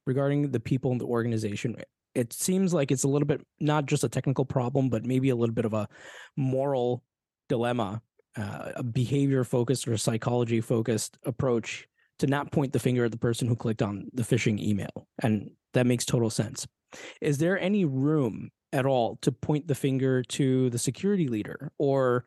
regarding 0.07 0.51
the 0.51 0.61
people 0.61 0.93
in 0.93 0.99
the 0.99 1.07
organization, 1.07 1.77
it 2.15 2.33
seems 2.33 2.75
like 2.75 2.91
it's 2.91 3.05
a 3.05 3.09
little 3.09 3.27
bit 3.27 3.41
not 3.61 3.87
just 3.87 4.05
a 4.05 4.09
technical 4.09 4.45
problem, 4.45 4.89
but 4.89 5.05
maybe 5.05 5.31
a 5.31 5.37
little 5.37 5.55
bit 5.55 5.65
of 5.65 5.73
a 5.73 5.89
moral 6.37 7.03
dilemma, 7.49 8.03
uh, 8.37 8.73
a 8.77 8.83
behavior 8.83 9.45
focused 9.45 9.89
or 9.89 9.97
psychology 9.97 10.61
focused 10.61 11.19
approach 11.25 11.87
to 12.19 12.27
not 12.27 12.53
point 12.53 12.73
the 12.73 12.79
finger 12.79 13.05
at 13.05 13.11
the 13.11 13.19
person 13.19 13.49
who 13.49 13.57
clicked 13.57 13.83
on 13.83 14.09
the 14.13 14.23
phishing 14.23 14.61
email. 14.61 15.09
And 15.23 15.51
that 15.73 15.87
makes 15.87 16.05
total 16.05 16.31
sense. 16.31 16.67
Is 17.21 17.39
there 17.39 17.59
any 17.59 17.85
room 17.85 18.51
at 18.75 18.85
all 18.85 19.17
to 19.23 19.33
point 19.33 19.69
the 19.69 19.75
finger 19.75 20.23
to 20.23 20.69
the 20.69 20.79
security 20.79 21.29
leader? 21.29 21.73
Or 21.79 22.27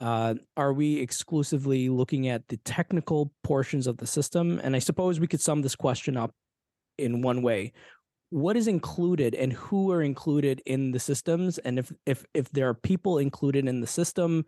uh, 0.00 0.34
are 0.56 0.72
we 0.72 1.00
exclusively 1.00 1.88
looking 1.88 2.28
at 2.28 2.46
the 2.48 2.56
technical 2.58 3.32
portions 3.42 3.86
of 3.86 3.98
the 3.98 4.06
system? 4.06 4.60
And 4.62 4.76
i 4.76 4.78
suppose 4.78 5.20
we 5.20 5.26
could 5.26 5.40
sum 5.40 5.60
this 5.60 5.74
question 5.76 6.16
up 6.16 6.32
in 6.96 7.20
one 7.20 7.42
way. 7.42 7.72
What 8.30 8.56
is 8.56 8.68
included 8.68 9.34
and 9.34 9.52
who 9.52 9.90
are 9.90 10.02
included 10.02 10.62
in 10.66 10.92
the 10.92 11.00
systems? 11.00 11.58
And 11.58 11.78
if 11.78 11.92
if 12.06 12.24
if 12.34 12.50
there 12.50 12.68
are 12.68 12.74
people 12.74 13.18
included 13.18 13.66
in 13.66 13.80
the 13.80 13.86
system 13.86 14.44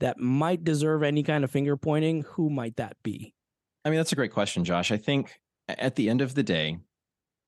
that 0.00 0.18
might 0.18 0.64
deserve 0.64 1.02
any 1.02 1.22
kind 1.22 1.44
of 1.44 1.50
finger 1.50 1.76
pointing 1.76 2.22
who 2.22 2.50
might 2.50 2.76
that 2.76 2.96
be? 3.02 3.32
I 3.84 3.90
mean 3.90 3.98
that's 3.98 4.12
a 4.12 4.16
great 4.16 4.32
question 4.32 4.64
josh. 4.64 4.90
I 4.90 4.96
think 4.96 5.40
at 5.68 5.94
the 5.94 6.10
end 6.10 6.20
of 6.20 6.34
the 6.34 6.42
day 6.42 6.78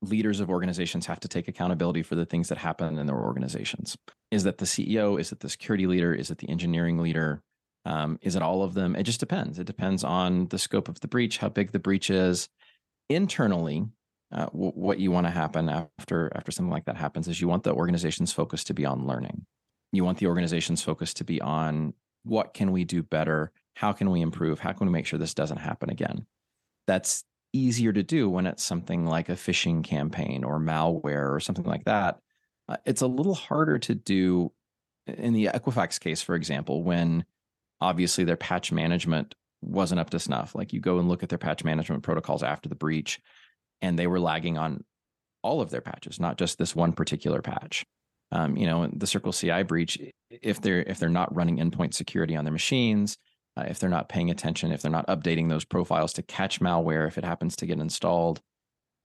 leaders 0.02 0.40
of 0.40 0.50
organizations 0.50 1.06
have 1.06 1.20
to 1.20 1.28
take 1.28 1.48
accountability 1.48 2.02
for 2.02 2.16
the 2.16 2.26
things 2.26 2.48
that 2.48 2.58
happen 2.58 2.98
in 2.98 3.06
their 3.06 3.18
organizations. 3.18 3.96
Is 4.30 4.44
that 4.44 4.58
the 4.58 4.64
CEO? 4.64 5.18
Is 5.18 5.32
it 5.32 5.40
the 5.40 5.48
security 5.48 5.86
leader? 5.86 6.12
Is 6.12 6.30
it 6.30 6.38
the 6.38 6.48
engineering 6.48 6.98
leader? 6.98 7.42
Um, 7.84 8.18
is 8.20 8.36
it 8.36 8.42
all 8.42 8.62
of 8.62 8.74
them? 8.74 8.96
It 8.96 9.04
just 9.04 9.20
depends. 9.20 9.58
It 9.58 9.66
depends 9.66 10.04
on 10.04 10.48
the 10.48 10.58
scope 10.58 10.88
of 10.88 11.00
the 11.00 11.08
breach, 11.08 11.38
how 11.38 11.48
big 11.48 11.72
the 11.72 11.78
breach 11.78 12.10
is. 12.10 12.48
Internally, 13.08 13.84
uh, 14.32 14.46
w- 14.46 14.72
what 14.72 14.98
you 14.98 15.10
want 15.10 15.26
to 15.26 15.30
happen 15.30 15.68
after 15.68 16.30
after 16.34 16.52
something 16.52 16.70
like 16.70 16.84
that 16.86 16.96
happens 16.96 17.28
is 17.28 17.40
you 17.40 17.48
want 17.48 17.64
the 17.64 17.74
organization's 17.74 18.32
focus 18.32 18.64
to 18.64 18.74
be 18.74 18.86
on 18.86 19.06
learning. 19.06 19.46
You 19.92 20.04
want 20.04 20.18
the 20.18 20.26
organization's 20.26 20.82
focus 20.82 21.12
to 21.14 21.24
be 21.24 21.40
on 21.40 21.94
what 22.24 22.54
can 22.54 22.72
we 22.72 22.84
do 22.84 23.02
better? 23.02 23.52
How 23.74 23.92
can 23.92 24.10
we 24.10 24.20
improve? 24.20 24.60
How 24.60 24.72
can 24.72 24.86
we 24.86 24.92
make 24.92 25.06
sure 25.06 25.18
this 25.18 25.34
doesn't 25.34 25.58
happen 25.58 25.90
again? 25.90 26.26
That's 26.86 27.24
easier 27.52 27.92
to 27.92 28.02
do 28.02 28.28
when 28.28 28.46
it's 28.46 28.62
something 28.62 29.06
like 29.06 29.28
a 29.28 29.34
phishing 29.34 29.84
campaign 29.84 30.44
or 30.44 30.58
malware 30.58 31.34
or 31.34 31.40
something 31.40 31.64
like 31.64 31.84
that. 31.84 32.18
Uh, 32.68 32.76
it's 32.86 33.02
a 33.02 33.06
little 33.06 33.34
harder 33.34 33.78
to 33.78 33.94
do 33.94 34.52
in 35.06 35.32
the 35.32 35.46
Equifax 35.46 36.00
case, 36.00 36.22
for 36.22 36.34
example, 36.34 36.82
when 36.82 37.24
obviously 37.80 38.24
their 38.24 38.36
patch 38.36 38.72
management 38.72 39.34
wasn't 39.60 40.00
up 40.00 40.10
to 40.10 40.18
snuff. 40.18 40.54
Like 40.54 40.72
you 40.72 40.80
go 40.80 40.98
and 40.98 41.08
look 41.08 41.22
at 41.22 41.28
their 41.28 41.38
patch 41.38 41.64
management 41.64 42.02
protocols 42.02 42.42
after 42.42 42.68
the 42.68 42.74
breach, 42.74 43.20
and 43.80 43.98
they 43.98 44.06
were 44.06 44.20
lagging 44.20 44.58
on 44.58 44.84
all 45.42 45.60
of 45.60 45.70
their 45.70 45.80
patches, 45.80 46.20
not 46.20 46.38
just 46.38 46.58
this 46.58 46.74
one 46.74 46.92
particular 46.92 47.42
patch. 47.42 47.84
Um, 48.30 48.56
you 48.56 48.66
know, 48.66 48.88
the 48.92 49.06
Circle 49.06 49.32
CI 49.32 49.62
breach, 49.62 49.98
if 50.30 50.60
they're 50.60 50.82
if 50.82 50.98
they're 50.98 51.08
not 51.08 51.34
running 51.34 51.58
endpoint 51.58 51.94
security 51.94 52.34
on 52.34 52.44
their 52.44 52.52
machines, 52.52 53.18
uh, 53.56 53.64
if 53.68 53.78
they're 53.78 53.90
not 53.90 54.08
paying 54.08 54.30
attention, 54.30 54.72
if 54.72 54.82
they're 54.82 54.90
not 54.90 55.06
updating 55.06 55.48
those 55.48 55.64
profiles 55.64 56.12
to 56.14 56.22
catch 56.22 56.60
malware, 56.60 57.06
if 57.06 57.18
it 57.18 57.24
happens 57.24 57.56
to 57.56 57.66
get 57.66 57.78
installed, 57.78 58.40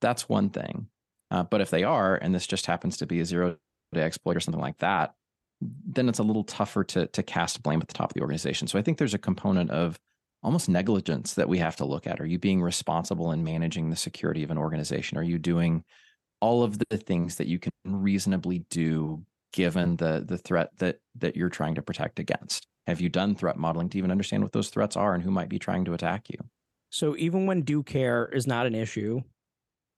that's 0.01 0.30
one 0.30 0.50
thing. 0.50 0.88
Uh, 1.30 1.44
but 1.44 1.62
if 1.62 1.70
they 1.70 1.84
are, 1.84 2.16
and 2.16 2.34
this 2.34 2.48
just 2.48 2.66
happens 2.66 2.98
to 2.98 3.06
be 3.06 3.20
a 3.20 3.25
zero 3.25 3.58
day 3.94 4.01
exploit 4.01 4.38
or 4.38 4.39
something 4.39 4.62
like 4.62 4.77
that, 4.77 5.13
then 5.62 6.08
it's 6.08 6.20
a 6.20 6.24
little 6.24 6.44
tougher 6.44 6.84
to 6.84 7.08
to 7.08 7.24
cast 7.24 7.63
blame 7.63 7.82
at 7.82 7.88
the 7.88 7.94
top 7.94 8.12
of 8.12 8.13
the 8.13 8.22
organization. 8.22 8.68
So 8.68 8.80
I 8.80 8.82
think 8.82 8.98
there's 8.98 9.13
a 9.13 9.20
component 9.20 9.72
of 9.72 9.98
almost 10.44 10.70
negligence 10.70 11.34
that 11.34 11.50
we 11.50 11.58
have 11.58 11.75
to 11.77 11.86
look 11.86 12.08
at. 12.08 12.22
Are 12.22 12.25
you 12.25 12.39
being 12.39 12.62
responsible 12.62 13.32
in 13.32 13.44
managing 13.44 13.89
the 13.89 13.96
security 13.96 14.44
of 14.44 14.51
an 14.51 14.58
organization? 14.58 15.18
Are 15.18 15.24
you 15.24 15.39
doing 15.39 15.84
all 16.39 16.63
of 16.63 16.77
the 16.77 16.98
things 16.98 17.36
that 17.38 17.48
you 17.48 17.60
can 17.60 17.72
reasonably 17.86 18.60
do 18.70 19.25
given 19.54 19.96
the 19.96 20.24
the 20.25 20.38
threat 20.38 20.70
that 20.77 21.00
that 21.16 21.36
you're 21.36 21.50
trying 21.50 21.75
to 21.75 21.82
protect 21.82 22.20
against. 22.20 22.68
Have 22.88 23.01
you 23.01 23.10
done 23.10 23.36
threat 23.36 23.58
modeling 23.58 23.89
to 23.89 23.98
even 23.98 24.12
understand 24.12 24.44
what 24.44 24.53
those 24.53 24.70
threats 24.70 24.96
are 24.96 25.13
and 25.13 25.22
who 25.22 25.32
might 25.32 25.50
be 25.50 25.60
trying 25.60 25.86
to 25.86 25.94
attack 25.94 26.29
you? 26.29 26.38
So 26.89 27.15
even 27.17 27.46
when 27.46 27.62
due 27.62 27.84
care 27.84 28.27
is 28.27 28.48
not 28.48 28.65
an 28.65 28.74
issue, 28.74 29.22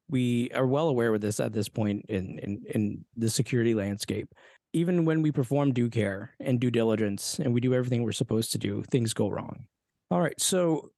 we 0.09 0.49
are 0.55 0.65
well 0.65 0.89
aware 0.89 1.13
of 1.13 1.21
this 1.21 1.39
at 1.39 1.53
this 1.53 1.69
point 1.69 2.05
in 2.09 2.39
in, 2.39 2.63
in 2.73 3.05
the 3.15 3.29
security 3.29 3.75
landscape. 3.75 4.27
Even 4.73 5.05
when 5.05 5.21
we 5.21 5.31
perform 5.31 5.71
due 5.71 5.89
care 5.89 6.35
and 6.39 6.59
due 6.59 6.71
diligence 6.71 7.39
and 7.39 7.53
we 7.53 7.61
do 7.61 7.73
everything 7.73 8.03
we're 8.03 8.11
supposed 8.11 8.51
to 8.51 8.57
do, 8.57 8.83
things 8.91 9.13
go 9.13 9.29
wrong. 9.29 9.65
All 10.11 10.21
right. 10.21 10.39
So 10.39 10.89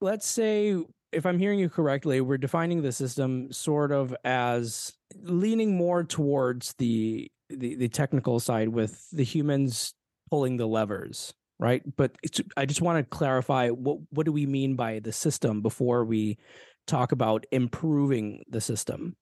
let's 0.00 0.26
say 0.26 0.76
if 1.10 1.26
I'm 1.26 1.38
hearing 1.38 1.58
you 1.58 1.68
correctly, 1.68 2.20
we're 2.20 2.38
defining 2.38 2.82
the 2.82 2.92
system 2.92 3.52
sort 3.52 3.92
of 3.92 4.14
as 4.24 4.92
leaning 5.20 5.76
more 5.76 6.04
towards 6.04 6.74
the 6.78 7.28
the, 7.48 7.74
the 7.74 7.88
technical 7.88 8.40
side 8.40 8.68
with 8.68 9.06
the 9.10 9.24
humans 9.24 9.92
pulling 10.32 10.56
the 10.56 10.66
levers, 10.66 11.34
right? 11.58 11.82
But 11.94 12.16
I 12.56 12.64
just 12.64 12.80
want 12.80 12.96
to 12.96 13.16
clarify 13.16 13.68
what 13.68 13.98
what 14.08 14.24
do 14.24 14.32
we 14.32 14.46
mean 14.46 14.76
by 14.76 14.98
the 15.00 15.12
system 15.12 15.60
before 15.60 16.06
we 16.06 16.38
talk 16.86 17.12
about 17.12 17.44
improving 17.52 18.42
the 18.48 18.62
system? 18.62 19.14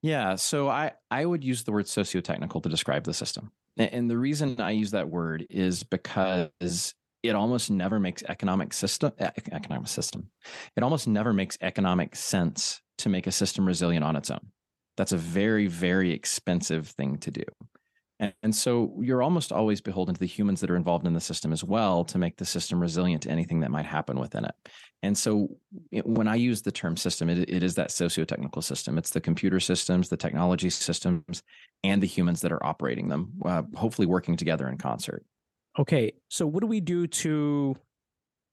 Yeah, 0.00 0.36
so 0.36 0.70
I 0.70 0.92
I 1.10 1.26
would 1.26 1.44
use 1.44 1.64
the 1.64 1.72
word 1.72 1.86
socio-technical 1.86 2.62
to 2.62 2.70
describe 2.70 3.04
the 3.04 3.12
system. 3.12 3.52
And 3.76 4.08
the 4.08 4.16
reason 4.16 4.58
I 4.58 4.70
use 4.70 4.92
that 4.92 5.10
word 5.10 5.46
is 5.50 5.82
because 5.82 6.94
it 7.22 7.34
almost 7.34 7.70
never 7.70 8.00
makes 8.00 8.22
economic 8.22 8.72
system 8.72 9.12
economic 9.18 9.88
system. 9.88 10.30
It 10.78 10.82
almost 10.82 11.06
never 11.06 11.34
makes 11.34 11.58
economic 11.60 12.16
sense 12.16 12.80
to 12.98 13.10
make 13.10 13.26
a 13.26 13.32
system 13.32 13.66
resilient 13.66 14.02
on 14.02 14.16
its 14.16 14.30
own. 14.30 14.46
That's 14.96 15.12
a 15.12 15.18
very 15.18 15.66
very 15.66 16.12
expensive 16.12 16.88
thing 16.88 17.18
to 17.18 17.30
do. 17.30 17.44
And, 18.20 18.54
so 18.54 18.96
you're 19.00 19.22
almost 19.22 19.50
always 19.50 19.80
beholden 19.80 20.14
to 20.14 20.20
the 20.20 20.26
humans 20.26 20.60
that 20.60 20.70
are 20.70 20.76
involved 20.76 21.06
in 21.06 21.14
the 21.14 21.20
system 21.20 21.52
as 21.52 21.64
well 21.64 22.04
to 22.04 22.16
make 22.16 22.36
the 22.36 22.44
system 22.44 22.80
resilient 22.80 23.24
to 23.24 23.30
anything 23.30 23.60
that 23.60 23.72
might 23.72 23.86
happen 23.86 24.20
within 24.20 24.44
it. 24.44 24.54
And 25.02 25.18
so 25.18 25.48
it, 25.90 26.06
when 26.06 26.28
I 26.28 26.36
use 26.36 26.62
the 26.62 26.70
term 26.70 26.96
system, 26.96 27.28
it, 27.28 27.50
it 27.50 27.62
is 27.62 27.74
that 27.74 27.90
socio-technical 27.90 28.62
system. 28.62 28.98
It's 28.98 29.10
the 29.10 29.20
computer 29.20 29.58
systems, 29.58 30.08
the 30.08 30.16
technology 30.16 30.70
systems, 30.70 31.42
and 31.82 32.00
the 32.00 32.06
humans 32.06 32.40
that 32.42 32.52
are 32.52 32.64
operating 32.64 33.08
them, 33.08 33.32
uh, 33.44 33.62
hopefully 33.74 34.06
working 34.06 34.36
together 34.36 34.68
in 34.68 34.78
concert. 34.78 35.24
Okay, 35.76 36.12
so 36.28 36.46
what 36.46 36.60
do 36.60 36.68
we 36.68 36.80
do 36.80 37.08
to 37.08 37.74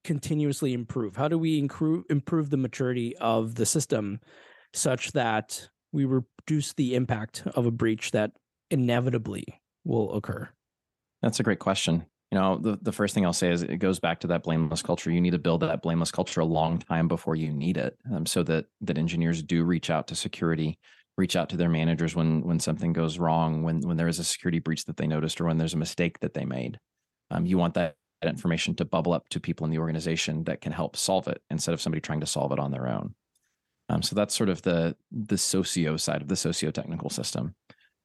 continuously 0.03 0.74
improve? 0.74 1.15
How 1.15 1.27
do 1.27 1.38
we 1.38 1.60
improve 1.60 2.06
improve 2.10 2.50
the 2.50 2.58
maturity 2.58 3.15
of 3.18 3.53
the 3.53 3.65
system 3.65 4.20
such 4.74 5.12
that 5.12 5.70
we 5.91 6.06
reduce 6.06 6.74
the 6.74 6.96
impact 6.96 7.44
of 7.53 7.68
a 7.68 7.72
breach 7.72 8.10
that 8.12 8.32
inevitably 8.72 9.62
will 9.84 10.13
occur? 10.13 10.50
That's 11.22 11.40
a 11.40 11.44
great 11.44 11.60
question. 11.60 12.06
You 12.32 12.40
know, 12.40 12.58
the, 12.58 12.80
the 12.82 12.94
first 12.94 13.13
thing 13.13 13.25
I'll 13.25 13.34
say 13.34 13.51
is 13.51 13.62
it 13.62 13.78
goes 13.78 14.00
back 14.00 14.22
to 14.22 14.28
that 14.28 14.44
blameless 14.44 14.82
culture. 14.82 15.12
You 15.12 15.20
need 15.20 15.32
to 15.32 15.40
build 15.40 15.62
that 15.62 15.82
blameless 15.82 16.12
culture 16.12 16.40
a 16.40 16.46
long 16.46 16.80
time 16.80 17.08
before 17.08 17.36
you 17.36 17.51
need 17.51 17.78
it, 17.78 17.98
um, 18.13 18.25
so 18.25 18.42
that 18.44 18.66
that 18.82 18.98
engineers 18.98 19.44
do 19.44 19.66
reach 19.66 19.90
out 19.90 20.08
to 20.08 20.16
security, 20.16 20.80
reach 21.18 21.36
out 21.36 21.50
to 21.50 21.58
their 21.58 21.70
managers 21.70 22.16
when 22.16 22.42
when 22.42 22.60
something 22.60 22.94
goes 22.94 23.20
wrong, 23.20 23.63
when 23.63 23.82
when 23.82 23.98
there 23.98 24.08
is 24.08 24.20
a 24.20 24.24
security 24.24 24.60
breach 24.60 24.86
that 24.86 24.96
they 24.96 25.08
noticed, 25.08 25.42
or 25.42 25.46
when 25.46 25.58
there's 25.58 25.74
a 25.74 25.78
mistake 25.78 26.20
that 26.22 26.34
they 26.34 26.46
made. 26.46 26.80
Um, 27.32 27.46
you 27.46 27.58
want 27.58 27.74
that 27.74 27.96
information 28.24 28.75
to 28.75 28.86
bubble 28.86 29.13
up 29.13 29.28
to 29.30 29.40
people 29.40 29.66
in 29.66 29.72
the 29.72 29.80
organization 29.80 30.44
that 30.46 30.62
can 30.62 30.72
help 30.72 30.96
solve 30.96 31.28
it 31.28 31.42
instead 31.50 31.74
of 31.74 31.82
somebody 31.82 32.00
trying 32.00 32.22
to 32.22 32.28
solve 32.28 32.51
it 32.54 32.60
on 32.60 32.72
their 32.72 32.88
own. 32.88 33.13
Um, 33.90 34.01
so 34.01 34.16
that's 34.16 34.34
sort 34.34 34.48
of 34.48 34.62
the 34.62 34.96
the 35.12 35.38
socio 35.38 35.98
side 35.98 36.22
of 36.22 36.30
the 36.30 36.38
socio 36.38 36.72
technical 36.72 37.10
system. 37.10 37.56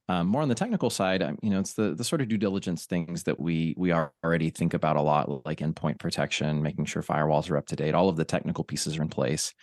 Um, 0.09 0.27
more 0.27 0.41
on 0.41 0.47
the 0.47 0.55
technical 0.55 0.89
side, 0.89 1.21
um, 1.21 1.37
you 1.41 1.49
know, 1.49 1.59
it's 1.59 1.73
the 1.73 1.93
the 1.93 2.03
sort 2.03 2.21
of 2.21 2.29
due 2.29 2.37
diligence 2.37 2.85
things 2.85 3.23
that 3.23 3.39
we 3.39 3.75
we 3.77 3.91
already 3.91 4.49
think 4.49 4.73
about 4.73 4.95
a 4.95 5.01
lot, 5.01 5.45
like 5.45 5.59
endpoint 5.59 5.99
protection, 5.99 6.63
making 6.63 6.85
sure 6.85 7.01
firewalls 7.03 7.49
are 7.49 7.57
up 7.57 7.65
to 7.67 7.75
date. 7.75 7.93
All 7.93 8.07
of 8.07 8.15
the 8.15 8.23
technical 8.25 8.63
pieces 8.63 8.97
are 8.97 9.01
in 9.01 9.09
place, 9.09 9.53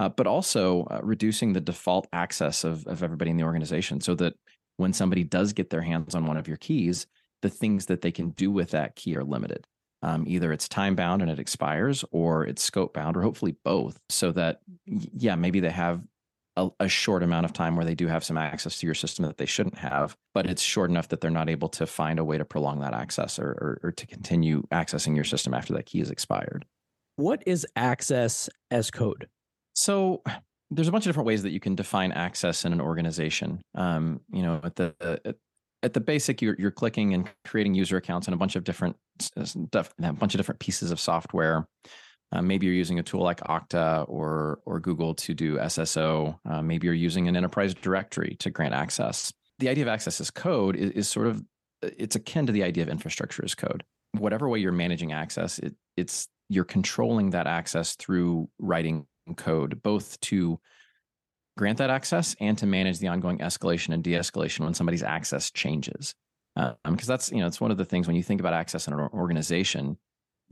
uh, 0.00 0.08
but 0.08 0.26
also 0.26 0.84
uh, 0.84 1.00
reducing 1.04 1.52
the 1.52 1.60
default 1.60 2.08
access 2.12 2.64
of 2.64 2.84
of 2.88 3.02
everybody 3.04 3.30
in 3.30 3.36
the 3.36 3.44
organization, 3.44 4.00
so 4.00 4.14
that 4.16 4.34
when 4.76 4.92
somebody 4.92 5.22
does 5.22 5.52
get 5.52 5.70
their 5.70 5.82
hands 5.82 6.14
on 6.16 6.26
one 6.26 6.36
of 6.36 6.48
your 6.48 6.56
keys, 6.56 7.06
the 7.42 7.50
things 7.50 7.86
that 7.86 8.00
they 8.00 8.10
can 8.10 8.30
do 8.30 8.50
with 8.50 8.70
that 8.70 8.96
key 8.96 9.16
are 9.16 9.24
limited. 9.24 9.64
Um, 10.04 10.24
either 10.26 10.52
it's 10.52 10.68
time 10.68 10.96
bound 10.96 11.22
and 11.22 11.30
it 11.30 11.38
expires, 11.38 12.04
or 12.10 12.44
it's 12.44 12.62
scope 12.62 12.92
bound, 12.92 13.16
or 13.16 13.22
hopefully 13.22 13.56
both, 13.64 14.00
so 14.08 14.32
that 14.32 14.58
yeah, 14.86 15.36
maybe 15.36 15.60
they 15.60 15.70
have 15.70 16.02
a, 16.56 16.68
a, 16.80 16.88
short 16.88 17.22
amount 17.22 17.44
of 17.44 17.52
time 17.52 17.76
where 17.76 17.84
they 17.84 17.94
do 17.94 18.06
have 18.06 18.24
some 18.24 18.36
access 18.36 18.78
to 18.78 18.86
your 18.86 18.94
system 18.94 19.24
that 19.24 19.38
they 19.38 19.46
shouldn't 19.46 19.78
have, 19.78 20.16
but 20.34 20.46
it's 20.46 20.62
short 20.62 20.90
enough 20.90 21.08
that 21.08 21.20
they're 21.20 21.30
not 21.30 21.48
able 21.48 21.68
to 21.70 21.86
find 21.86 22.18
a 22.18 22.24
way 22.24 22.36
to 22.38 22.44
prolong 22.44 22.80
that 22.80 22.94
access 22.94 23.38
or, 23.38 23.48
or, 23.48 23.80
or 23.82 23.92
to 23.92 24.06
continue 24.06 24.62
accessing 24.72 25.14
your 25.14 25.24
system 25.24 25.54
after 25.54 25.72
that 25.72 25.86
key 25.86 26.00
is 26.00 26.10
expired. 26.10 26.64
What 27.16 27.42
is 27.46 27.66
access 27.76 28.48
as 28.70 28.90
code? 28.90 29.28
So 29.74 30.22
there's 30.70 30.88
a 30.88 30.92
bunch 30.92 31.06
of 31.06 31.10
different 31.10 31.26
ways 31.26 31.42
that 31.42 31.50
you 31.50 31.60
can 31.60 31.74
define 31.74 32.12
access 32.12 32.64
in 32.64 32.72
an 32.72 32.80
organization. 32.80 33.62
Um, 33.74 34.20
you 34.32 34.42
know, 34.42 34.60
at 34.62 34.76
the 34.76 34.94
at, 35.24 35.36
at 35.82 35.92
the 35.94 36.00
basic, 36.00 36.40
you're, 36.40 36.56
you're 36.58 36.70
clicking 36.70 37.12
and 37.14 37.28
creating 37.44 37.74
user 37.74 37.96
accounts 37.96 38.26
and 38.26 38.34
a 38.34 38.38
bunch 38.38 38.56
of 38.56 38.64
different 38.64 38.96
stuff, 39.20 39.92
a 40.02 40.12
bunch 40.12 40.34
of 40.34 40.38
different 40.38 40.60
pieces 40.60 40.90
of 40.90 41.00
software. 41.00 41.66
Uh, 42.32 42.40
maybe 42.40 42.66
you're 42.66 42.74
using 42.74 42.98
a 42.98 43.02
tool 43.02 43.22
like 43.22 43.40
Okta 43.40 44.08
or 44.08 44.60
or 44.64 44.80
Google 44.80 45.14
to 45.14 45.34
do 45.34 45.58
SSO. 45.58 46.38
Uh, 46.48 46.62
maybe 46.62 46.86
you're 46.86 46.94
using 46.94 47.28
an 47.28 47.36
enterprise 47.36 47.74
directory 47.74 48.36
to 48.40 48.50
grant 48.50 48.74
access. 48.74 49.32
The 49.58 49.68
idea 49.68 49.84
of 49.84 49.88
access 49.88 50.20
as 50.20 50.30
code 50.30 50.74
is, 50.76 50.90
is, 50.92 51.08
sort 51.08 51.26
of 51.26 51.42
it's 51.82 52.16
akin 52.16 52.46
to 52.46 52.52
the 52.52 52.64
idea 52.64 52.82
of 52.82 52.88
infrastructure 52.88 53.44
as 53.44 53.54
code. 53.54 53.84
Whatever 54.12 54.48
way 54.48 54.58
you're 54.58 54.72
managing 54.72 55.12
access, 55.12 55.58
it, 55.58 55.74
it's 55.96 56.28
you're 56.48 56.64
controlling 56.64 57.30
that 57.30 57.46
access 57.46 57.96
through 57.96 58.48
writing 58.58 59.06
code, 59.36 59.82
both 59.82 60.18
to 60.20 60.58
grant 61.56 61.78
that 61.78 61.90
access 61.90 62.34
and 62.40 62.56
to 62.58 62.66
manage 62.66 62.98
the 62.98 63.08
ongoing 63.08 63.38
escalation 63.38 63.92
and 63.92 64.02
de-escalation 64.02 64.60
when 64.60 64.74
somebody's 64.74 65.02
access 65.02 65.50
changes. 65.50 66.14
Um, 66.56 66.74
because 66.84 67.06
that's 67.06 67.30
you 67.30 67.38
know 67.38 67.46
it's 67.46 67.60
one 67.60 67.70
of 67.70 67.78
the 67.78 67.84
things 67.84 68.06
when 68.06 68.16
you 68.16 68.22
think 68.22 68.40
about 68.40 68.54
access 68.54 68.86
in 68.86 68.94
an 68.94 69.00
organization 69.12 69.98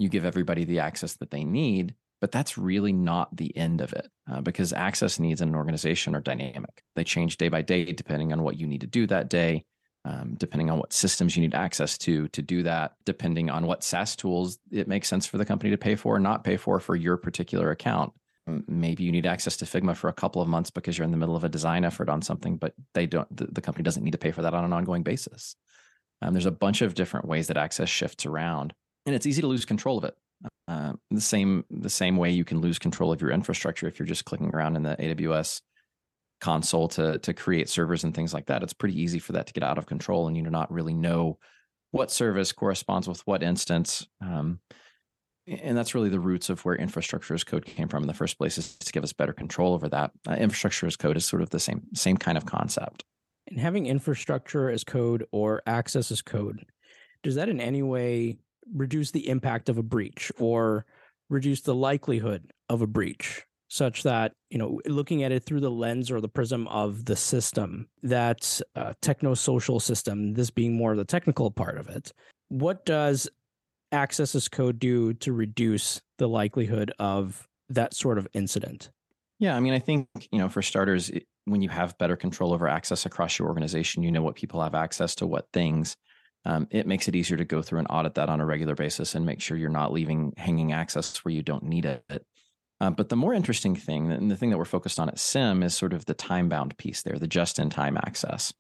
you 0.01 0.09
give 0.09 0.25
everybody 0.25 0.65
the 0.65 0.81
access 0.81 1.15
that 1.15 1.31
they 1.31 1.45
need 1.45 1.95
but 2.21 2.33
that's 2.33 2.59
really 2.59 2.93
not 2.93 3.35
the 3.35 3.57
end 3.57 3.81
of 3.81 3.93
it 3.93 4.09
uh, 4.31 4.41
because 4.43 4.73
access 4.73 5.19
needs 5.19 5.41
in 5.41 5.49
an 5.49 5.55
organization 5.55 6.15
are 6.15 6.21
dynamic. 6.21 6.83
They 6.95 7.05
change 7.05 7.39
day 7.39 7.49
by 7.49 7.63
day 7.63 7.87
depending 7.93 8.33
on 8.33 8.43
what 8.43 8.59
you 8.59 8.67
need 8.67 8.83
to 8.83 8.87
do 8.87 9.07
that 9.07 9.31
day 9.31 9.65
um, 10.05 10.35
depending 10.37 10.71
on 10.71 10.79
what 10.79 10.93
systems 10.93 11.37
you 11.37 11.43
need 11.43 11.55
access 11.55 11.99
to 11.99 12.29
to 12.29 12.43
do 12.43 12.63
that 12.63 12.93
depending 13.05 13.51
on 13.51 13.67
what 13.67 13.85
saas 13.85 14.17
tools 14.17 14.59
it 14.71 14.89
makes 14.89 15.09
sense 15.09 15.27
for 15.27 15.37
the 15.37 15.45
company 15.45 15.71
to 15.71 15.77
pay 15.79 15.95
for 15.95 16.17
or 16.17 16.21
not 16.21 16.45
pay 16.45 16.57
for 16.57 16.81
for 16.81 16.97
your 16.97 17.17
particular 17.17 17.71
account. 17.71 18.13
Maybe 18.67 19.05
you 19.05 19.13
need 19.13 19.27
access 19.27 19.59
to 19.59 19.65
figma 19.65 19.95
for 19.95 20.09
a 20.09 20.15
couple 20.15 20.43
of 20.43 20.49
months 20.49 20.71
because 20.71 20.97
you're 20.97 21.05
in 21.05 21.11
the 21.11 21.17
middle 21.17 21.37
of 21.37 21.45
a 21.45 21.49
design 21.49 21.85
effort 21.85 22.09
on 22.09 22.23
something 22.23 22.57
but 22.57 22.75
they 22.95 23.07
don't 23.07 23.35
the, 23.37 23.47
the 23.47 23.61
company 23.61 23.83
doesn't 23.83 24.03
need 24.03 24.13
to 24.13 24.19
pay 24.19 24.31
for 24.31 24.43
that 24.43 24.55
on 24.55 24.65
an 24.65 24.73
ongoing 24.73 25.03
basis. 25.03 25.55
Um, 26.23 26.35
there's 26.35 26.47
a 26.47 26.51
bunch 26.51 26.83
of 26.83 26.95
different 26.95 27.27
ways 27.27 27.47
that 27.49 27.57
access 27.57 27.89
shifts 27.89 28.27
around 28.27 28.75
and 29.07 29.15
it's 29.15 29.27
easy 29.27 29.41
to 29.41 29.49
lose 29.49 29.65
control 29.65 29.99
of 29.99 30.05
it. 30.05 30.17
Uh, 30.69 30.93
the 31.11 31.21
same 31.21 31.65
the 31.71 31.91
same 31.91 32.17
way 32.17 32.31
you 32.31 32.45
can 32.45 32.61
lose 32.61 32.79
control 32.79 33.13
of 33.13 33.21
your 33.21 33.31
infrastructure 33.31 33.87
if 33.87 33.99
you're 33.99 34.07
just 34.07 34.25
clicking 34.25 34.55
around 34.55 34.77
in 34.77 34.83
the 34.83 34.97
AWS 34.97 35.61
console 36.41 36.89
to 36.89 37.19
to 37.19 37.35
create 37.35 37.69
servers 37.69 38.05
and 38.05 38.15
things 38.15 38.33
like 38.33 38.47
that. 38.47 38.63
It's 38.63 38.73
pretty 38.73 39.01
easy 39.01 39.19
for 39.19 39.33
that 39.33 39.47
to 39.49 39.53
get 39.53 39.63
out 39.63 39.79
of 39.79 39.87
control, 39.87 40.29
and 40.29 40.37
you 40.37 40.43
do 40.43 40.51
not 40.51 40.73
really 40.73 40.95
know 40.95 41.39
what 41.91 42.11
service 42.11 42.53
corresponds 42.53 43.09
with 43.09 43.21
what 43.27 43.43
instance. 43.43 44.07
Um, 44.21 44.61
and 45.47 45.77
that's 45.77 45.95
really 45.95 46.09
the 46.09 46.21
roots 46.21 46.49
of 46.49 46.65
where 46.65 46.77
infrastructure 46.77 47.35
as 47.35 47.43
code 47.43 47.65
came 47.65 47.89
from 47.89 48.05
in 48.05 48.07
the 48.07 48.15
first 48.15 48.39
place 48.39 48.57
is 48.57 48.77
to 48.77 48.93
give 48.93 49.03
us 49.03 49.13
better 49.13 49.33
control 49.33 49.75
over 49.75 49.89
that. 49.89 50.13
Uh, 50.29 50.35
infrastructure 50.35 50.87
as 50.87 50.97
code 50.97 51.17
is 51.17 51.25
sort 51.25 51.43
of 51.43 51.51
the 51.51 51.59
same 51.59 51.83
same 51.95 52.17
kind 52.17 52.39
of 52.39 52.47
concept. 52.47 53.05
And 53.49 53.59
having 53.59 53.87
infrastructure 53.87 54.71
as 54.71 54.85
code 54.85 55.27
or 55.33 55.63
access 55.67 56.13
as 56.13 56.23
code, 56.23 56.65
does 57.23 57.35
that 57.35 57.49
in 57.49 57.61
any 57.61 57.83
way 57.83 58.39
reduce 58.75 59.11
the 59.11 59.29
impact 59.29 59.69
of 59.69 59.79
a 59.79 59.83
breach 59.83 60.31
or 60.39 60.85
reduce 61.29 61.61
the 61.63 61.75
likelihood 61.75 62.51
of 62.69 62.83
a 62.83 62.87
breach 62.87 63.45
such 63.69 64.03
that 64.03 64.33
you 64.51 64.59
know 64.59 64.81
looking 64.87 65.23
at 65.23 65.33
it 65.33 65.45
through 65.45 65.61
the 65.61 65.71
lens 65.71 66.11
or 66.11 66.21
the 66.21 66.29
prism 66.29 66.67
of 66.69 67.05
the 67.05 67.17
system 67.17 67.89
that 68.03 68.61
uh, 68.75 68.93
techno-social 69.01 69.79
system 69.79 70.35
this 70.35 70.51
being 70.51 70.75
more 70.75 70.97
the 70.97 71.05
technical 71.05 71.51
part 71.51 71.79
of 71.79 71.89
it 71.89 72.13
what 72.49 72.85
does 72.85 73.29
access 73.93 74.35
as 74.35 74.49
code 74.49 74.79
do 74.79 75.15
to 75.15 75.33
reduce 75.33 76.01
the 76.19 76.29
likelihood 76.29 76.93
of 76.99 77.49
that 77.69 77.95
sort 77.95 78.19
of 78.19 78.29
incident? 78.35 78.91
Yeah 79.39 79.57
i 79.57 79.61
mean 79.61 79.73
i 79.73 79.79
think 79.79 80.09
you 80.33 80.39
know 80.39 80.49
for 80.49 80.63
starters 80.63 81.11
when 81.45 81.63
you 81.63 81.69
have 81.69 81.97
better 81.97 82.17
control 82.17 82.53
over 82.53 82.69
access 82.69 83.07
across 83.07 83.39
your 83.39 83.49
organization 83.49 84.03
you 84.03 84.11
know 84.11 84.23
what 84.23 84.35
people 84.35 84.61
have 84.61 84.75
access 84.75 85.15
to 85.17 85.27
what 85.27 85.47
things 85.53 85.97
um, 86.45 86.67
it 86.71 86.87
makes 86.87 87.07
it 87.09 87.15
easier 87.15 87.37
to 87.37 87.45
go 87.45 87.63
through 87.63 87.81
and 87.81 87.89
audit 87.91 88.15
that 88.15 88.29
on 88.29 88.41
a 88.41 88.47
regular 88.47 88.75
basis 88.75 89.15
and 89.15 89.27
make 89.27 89.41
sure 89.41 89.57
you're 89.57 89.69
not 89.69 89.93
leaving 89.93 90.33
hanging 90.37 90.73
access 90.73 91.19
where 91.19 91.35
you 91.35 91.43
don't 91.43 91.65
need 91.65 91.85
it. 91.85 92.25
Uh, 92.81 92.91
but 92.91 93.11
the 93.11 93.17
more 93.17 93.35
interesting 93.35 93.77
thing, 93.77 94.11
and 94.11 94.31
the 94.31 94.37
thing 94.37 94.49
that 94.49 94.57
we're 94.57 94.65
focused 94.65 94.99
on 94.99 95.09
at 95.09 95.19
Sym, 95.19 95.63
is 95.63 95.75
sort 95.75 95.93
of 95.93 96.07
the 96.07 96.15
time 96.15 96.49
bound 96.49 96.79
piece 96.79 97.03
there, 97.03 97.19
the 97.19 97.27
just 97.27 97.59
in 97.59 97.69
time 97.69 97.99
access, 97.99 98.55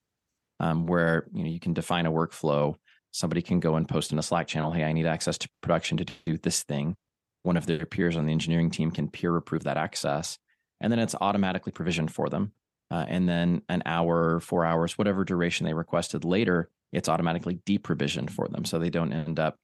um, 0.58 0.86
where 0.86 1.26
you 1.32 1.42
know 1.42 1.48
you 1.48 1.60
can 1.60 1.72
define 1.72 2.04
a 2.04 2.12
workflow. 2.12 2.74
Somebody 3.12 3.40
can 3.40 3.60
go 3.60 3.76
and 3.76 3.88
post 3.88 4.12
in 4.12 4.18
a 4.18 4.22
Slack 4.22 4.46
channel, 4.46 4.72
"Hey, 4.72 4.84
I 4.84 4.92
need 4.92 5.06
access 5.06 5.38
to 5.38 5.48
production 5.62 5.96
to 5.98 6.04
do 6.26 6.36
this 6.36 6.62
thing." 6.62 6.96
One 7.44 7.56
of 7.56 7.64
their 7.64 7.86
peers 7.86 8.18
on 8.18 8.26
the 8.26 8.32
engineering 8.32 8.70
team 8.70 8.90
can 8.90 9.08
peer 9.08 9.34
approve 9.34 9.64
that 9.64 9.78
access, 9.78 10.38
and 10.82 10.92
then 10.92 10.98
it's 10.98 11.14
automatically 11.18 11.72
provisioned 11.72 12.12
for 12.12 12.28
them. 12.28 12.52
Uh, 12.90 13.06
and 13.08 13.26
then 13.26 13.62
an 13.70 13.82
hour, 13.86 14.40
four 14.40 14.66
hours, 14.66 14.98
whatever 14.98 15.24
duration 15.24 15.64
they 15.64 15.72
requested 15.72 16.24
later, 16.24 16.68
it's 16.92 17.08
automatically 17.08 17.60
deprovisioned 17.66 18.30
for 18.30 18.48
them, 18.48 18.64
so 18.64 18.78
they 18.78 18.90
don't 18.90 19.12
end 19.12 19.38
up 19.38 19.56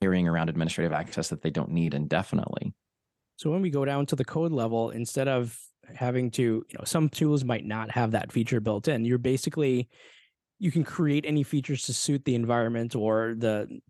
carrying 0.00 0.28
around 0.28 0.48
administrative 0.48 0.92
access 0.92 1.28
that 1.28 1.42
they 1.42 1.50
don't 1.50 1.70
need 1.70 1.94
indefinitely. 1.94 2.72
So 3.36 3.50
when 3.50 3.62
we 3.62 3.70
go 3.70 3.84
down 3.84 4.06
to 4.06 4.16
the 4.16 4.24
code 4.24 4.52
level, 4.52 4.90
instead 4.90 5.26
of 5.26 5.58
having 5.94 6.30
to, 6.32 6.42
you 6.42 6.78
know, 6.78 6.84
some 6.84 7.08
tools 7.08 7.44
might 7.44 7.64
not 7.64 7.90
have 7.90 8.12
that 8.12 8.32
feature 8.32 8.60
built 8.60 8.88
in. 8.88 9.04
You're 9.04 9.18
basically 9.18 9.88
you 10.58 10.70
can 10.70 10.84
create 10.84 11.24
any 11.26 11.42
features 11.42 11.84
to 11.84 11.94
suit 11.94 12.24
the 12.24 12.34
environment 12.34 12.94
or 12.94 13.34
the 13.36 13.80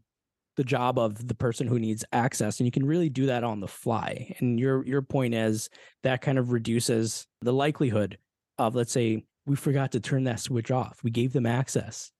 the 0.56 0.64
job 0.64 0.98
of 0.98 1.26
the 1.26 1.34
person 1.34 1.66
who 1.66 1.80
needs 1.80 2.04
access 2.12 2.60
and 2.60 2.66
you 2.66 2.70
can 2.70 2.86
really 2.86 3.08
do 3.08 3.26
that 3.26 3.42
on 3.42 3.60
the 3.60 3.68
fly 3.68 4.34
and 4.38 4.58
your 4.58 4.86
your 4.86 5.02
point 5.02 5.34
is 5.34 5.68
that 6.04 6.20
kind 6.20 6.38
of 6.38 6.52
reduces 6.52 7.26
the 7.42 7.52
likelihood 7.52 8.18
of 8.58 8.76
let's 8.76 8.92
say 8.92 9.24
we 9.46 9.56
forgot 9.56 9.90
to 9.90 10.00
turn 10.00 10.24
that 10.24 10.38
switch 10.38 10.70
off 10.70 11.00
we 11.02 11.10
gave 11.10 11.32
them 11.32 11.44
access 11.44 12.12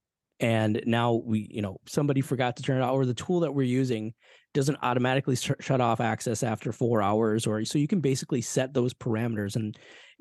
and 0.44 0.82
now 0.84 1.14
we 1.24 1.48
you 1.50 1.62
know 1.62 1.78
somebody 1.86 2.20
forgot 2.20 2.56
to 2.56 2.62
turn 2.62 2.76
it 2.76 2.82
off 2.82 2.92
or 2.92 3.06
the 3.06 3.14
tool 3.14 3.40
that 3.40 3.52
we're 3.52 3.62
using 3.62 4.12
doesn't 4.52 4.76
automatically 4.82 5.34
sh- 5.34 5.52
shut 5.58 5.80
off 5.80 6.00
access 6.00 6.42
after 6.42 6.70
four 6.70 7.00
hours 7.00 7.46
or 7.46 7.64
so 7.64 7.78
you 7.78 7.88
can 7.88 8.00
basically 8.00 8.42
set 8.42 8.74
those 8.74 8.92
parameters 8.92 9.56
and 9.56 9.78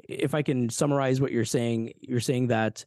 if 0.07 0.33
i 0.33 0.41
can 0.41 0.69
summarize 0.69 1.19
what 1.19 1.31
you're 1.31 1.45
saying 1.45 1.91
you're 1.99 2.19
saying 2.19 2.47
that 2.47 2.85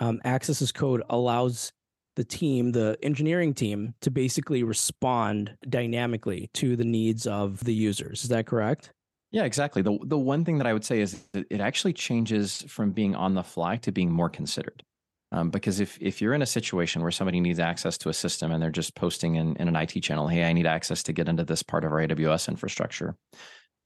um, 0.00 0.20
access 0.24 0.60
as 0.60 0.72
code 0.72 1.02
allows 1.10 1.72
the 2.16 2.24
team 2.24 2.72
the 2.72 2.98
engineering 3.02 3.54
team 3.54 3.94
to 4.00 4.10
basically 4.10 4.62
respond 4.64 5.56
dynamically 5.68 6.50
to 6.54 6.76
the 6.76 6.84
needs 6.84 7.26
of 7.26 7.62
the 7.64 7.74
users. 7.74 8.22
Is 8.22 8.30
that 8.30 8.46
correct? 8.46 8.92
Yeah 9.30 9.44
exactly. 9.44 9.82
The, 9.82 9.98
the 10.04 10.18
one 10.18 10.44
thing 10.44 10.58
that 10.58 10.66
i 10.66 10.72
would 10.72 10.84
say 10.84 11.00
is 11.00 11.26
that 11.32 11.46
it 11.50 11.60
actually 11.60 11.92
changes 11.92 12.64
from 12.68 12.90
being 12.90 13.14
on 13.14 13.34
the 13.34 13.42
fly 13.42 13.76
to 13.78 13.92
being 13.92 14.10
more 14.10 14.28
considered 14.28 14.82
um, 15.34 15.50
because 15.50 15.80
if 15.80 15.98
if 16.00 16.22
you're 16.22 16.32
in 16.32 16.42
a 16.42 16.46
situation 16.46 17.02
where 17.02 17.10
somebody 17.10 17.40
needs 17.40 17.58
access 17.58 17.98
to 17.98 18.08
a 18.08 18.12
system 18.12 18.52
and 18.52 18.62
they're 18.62 18.70
just 18.70 18.94
posting 18.94 19.34
in, 19.34 19.56
in 19.56 19.66
an 19.66 19.74
IT 19.74 20.00
channel, 20.00 20.28
hey, 20.28 20.44
I 20.44 20.52
need 20.52 20.66
access 20.66 21.02
to 21.02 21.12
get 21.12 21.28
into 21.28 21.42
this 21.42 21.60
part 21.60 21.84
of 21.84 21.90
our 21.90 21.98
AWS 21.98 22.48
infrastructure, 22.48 23.16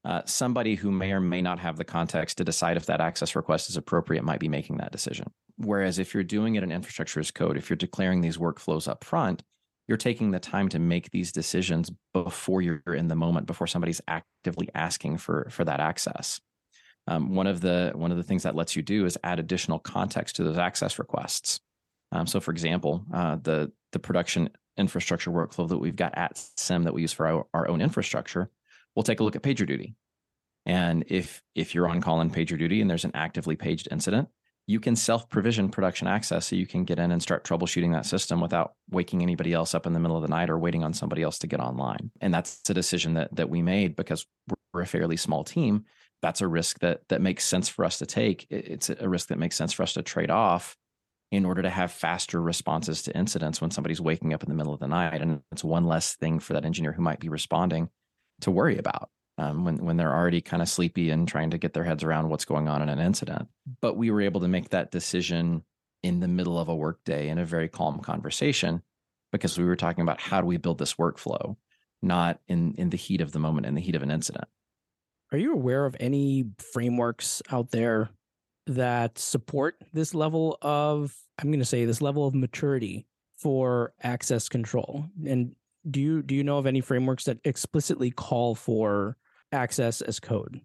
uh, 0.05 0.21
somebody 0.27 0.75
who 0.75 0.91
may 0.91 1.11
or 1.11 1.21
may 1.21 1.41
not 1.41 1.59
have 1.59 1.79
the 1.79 1.87
context 1.87 2.37
to 2.37 2.45
decide 2.45 2.77
if 2.77 2.85
that 2.87 3.01
access 3.01 3.35
request 3.35 3.71
is 3.71 3.79
appropriate 3.79 4.25
might 4.25 4.41
be 4.41 4.49
making 4.49 4.77
that 4.77 4.93
decision. 4.93 5.33
Whereas 5.57 5.99
if 5.99 6.13
you're 6.13 6.23
doing 6.23 6.57
it 6.57 6.63
in 6.63 6.71
infrastructure 6.71 7.19
as 7.19 7.31
code, 7.31 7.57
if 7.57 7.71
you're 7.71 7.79
declaring 7.79 8.21
these 8.21 8.37
workflows 8.37 8.87
up 8.87 9.03
front, 9.03 9.43
you're 9.87 9.97
taking 9.97 10.33
the 10.33 10.41
time 10.41 10.69
to 10.69 10.79
make 10.79 11.11
these 11.13 11.33
decisions 11.33 11.91
before 12.13 12.61
you're 12.61 12.83
in 12.95 13.09
the 13.09 13.17
moment, 13.17 13.47
before 13.47 13.67
somebody's 13.67 14.03
actively 14.07 14.69
asking 14.75 15.17
for 15.17 15.49
for 15.51 15.65
that 15.65 15.81
access 15.81 16.43
um, 17.09 17.35
one 17.35 17.47
of 17.47 17.63
the 17.63 17.93
one 17.95 18.11
of 18.11 18.19
the 18.19 18.23
things 18.23 18.43
that 18.43 18.55
lets 18.55 18.77
you 18.77 18.83
do 18.83 19.07
is 19.07 19.17
add 19.25 19.39
additional 19.39 19.79
context 19.79 20.37
to 20.37 20.45
those 20.45 20.59
access 20.59 20.99
requests. 20.99 21.59
Um, 22.13 22.27
so, 22.27 22.39
for 22.39 22.51
example, 22.51 23.05
uh, 23.13 23.37
the 23.43 23.73
the 23.93 23.99
production 23.99 24.51
infrastructure 24.77 25.31
workflow 25.31 25.69
that 25.69 25.79
we've 25.79 25.97
got 25.97 26.17
at 26.17 26.39
Sym 26.57 26.85
that 26.85 26.95
we 26.95 27.01
use 27.03 27.13
for 27.13 27.27
our, 27.27 27.47
our 27.55 27.69
own 27.69 27.81
infrastructure, 27.81 28.51
we'll 28.95 29.03
take 29.03 29.21
a 29.21 29.25
look 29.25 29.37
at 29.37 29.43
PagerDuty. 29.43 29.95
And 30.67 31.05
if 31.09 31.43
if 31.55 31.75
you're 31.75 31.89
on 31.89 32.03
call 32.03 32.21
in 32.21 32.31
PagerDuty 32.31 32.83
and 32.83 32.91
there's 32.91 33.07
an 33.07 33.13
actively 33.15 33.57
paged 33.57 33.89
incident, 33.91 34.29
you 34.67 34.79
can 34.79 34.95
self 34.95 35.31
provision 35.31 35.71
production 35.71 36.07
access 36.07 36.47
so 36.47 36.57
you 36.57 36.67
can 36.67 36.85
get 36.85 36.99
in 36.99 37.11
and 37.11 37.23
start 37.23 37.43
troubleshooting 37.43 37.95
that 37.95 38.05
system 38.05 38.43
without 38.43 38.75
waking 38.91 39.23
anybody 39.23 39.55
else 39.55 39.75
up 39.75 39.87
in 39.87 39.95
the 39.95 40.01
middle 40.01 40.17
of 40.17 40.23
the 40.23 40.29
night 40.29 40.51
or 40.51 40.59
waiting 40.59 40.85
on 40.85 40.93
somebody 40.93 41.23
else 41.23 41.39
to 41.39 41.47
get 41.47 41.59
online. 41.59 42.11
And 42.21 42.35
that's 42.35 42.61
a 42.69 42.75
decision 42.75 43.15
that 43.15 43.35
that 43.35 43.49
we 43.49 43.63
made 43.63 43.97
because 43.97 44.27
we're 44.75 44.83
a 44.83 44.87
fairly 44.87 45.17
small 45.17 45.43
team 45.43 45.87
that's 46.23 46.41
a 46.41 46.49
risk 46.49 46.81
that 46.81 47.03
that 47.09 47.21
makes 47.21 47.45
sense 47.45 47.69
for 47.69 47.85
us 47.85 47.99
to 47.99 48.07
take. 48.07 48.47
It's 48.51 48.91
a 48.91 49.09
risk 49.09 49.29
that 49.29 49.39
makes 49.39 49.57
sense 49.57 49.73
for 49.73 49.83
us 49.83 49.95
to 49.95 50.03
trade 50.03 50.31
off 50.31 50.77
in 51.31 51.45
order 51.45 51.63
to 51.63 51.71
have 51.71 51.93
faster 51.93 52.41
responses 52.41 53.03
to 53.03 53.17
incidents 53.17 53.61
when 53.61 53.71
somebody's 53.71 54.01
waking 54.01 54.33
up 54.33 54.43
in 54.43 54.49
the 54.49 54.55
middle 54.55 54.73
of 54.73 54.81
the 54.81 54.89
night. 54.89 55.21
And 55.21 55.43
it's 55.53 55.63
one 55.63 55.87
less 55.87 56.15
thing 56.17 56.41
for 56.41 56.55
that 56.55 56.65
engineer 56.65 56.93
who 56.93 57.03
might 57.03 57.21
be 57.21 57.29
responding 57.29 57.91
to 58.41 58.51
worry 58.51 58.79
about 58.79 59.11
um, 59.37 59.65
when 59.65 59.85
when 59.85 59.97
they're 59.97 60.15
already 60.15 60.41
kind 60.41 60.63
of 60.63 60.69
sleepy 60.69 61.11
and 61.11 61.29
trying 61.29 61.51
to 61.51 61.59
get 61.59 61.73
their 61.73 61.85
heads 61.85 62.03
around 62.03 62.29
what's 62.29 62.45
going 62.45 62.69
on 62.69 62.83
in 62.83 62.89
an 62.89 62.99
incident. 62.99 63.49
But 63.81 63.97
we 63.97 64.11
were 64.11 64.23
able 64.23 64.41
to 64.41 64.49
make 64.49 64.71
that 64.71 64.91
decision 64.91 65.63
in 66.03 66.21
the 66.21 66.29
middle 66.29 66.59
of 66.59 66.69
a 66.69 66.75
workday 66.75 67.29
in 67.29 67.39
a 67.39 67.45
very 67.45 67.69
calm 67.69 68.01
conversation 68.01 68.83
because 69.33 69.59
we 69.59 69.65
were 69.65 69.77
talking 69.77 70.03
about 70.03 70.21
how 70.21 70.41
do 70.41 70.47
we 70.47 70.57
build 70.57 70.79
this 70.79 70.95
workflow, 70.95 71.57
not 72.03 72.41
in 72.49 72.75
in 72.75 72.91
the 72.91 72.97
heat 72.97 73.21
of 73.21 73.33
the 73.33 73.39
moment, 73.39 73.67
in 73.67 73.75
the 73.75 73.81
heat 73.81 73.97
of 73.97 74.03
an 74.03 74.11
incident. 74.11 74.49
Are 75.33 75.39
you 75.39 75.53
aware 75.53 75.85
of 75.85 75.97
any 76.01 76.47
frameworks 76.59 77.43
out 77.51 77.71
there 77.71 78.11
that 78.67 79.19
support 79.19 79.77
this 79.93 80.15
level 80.15 80.57
of, 80.63 81.15
I'm 81.39 81.51
going 81.51 81.59
to 81.59 81.65
say, 81.67 81.85
this 81.85 82.01
level 82.01 82.27
of 82.27 82.35
maturity 82.35 83.07
for 83.37 83.93
access 84.03 84.49
control? 84.49 85.07
And 85.27 85.55
do 85.91 86.01
you 86.01 86.23
do 86.23 86.35
you 86.35 86.45
know 86.45 86.59
of 86.59 86.67
any 86.67 86.81
frameworks 86.81 87.25
that 87.25 87.39
explicitly 87.45 88.11
call 88.11 88.55
for 88.55 89.17
access 89.53 90.01
as 90.01 90.19
code? 90.21 90.61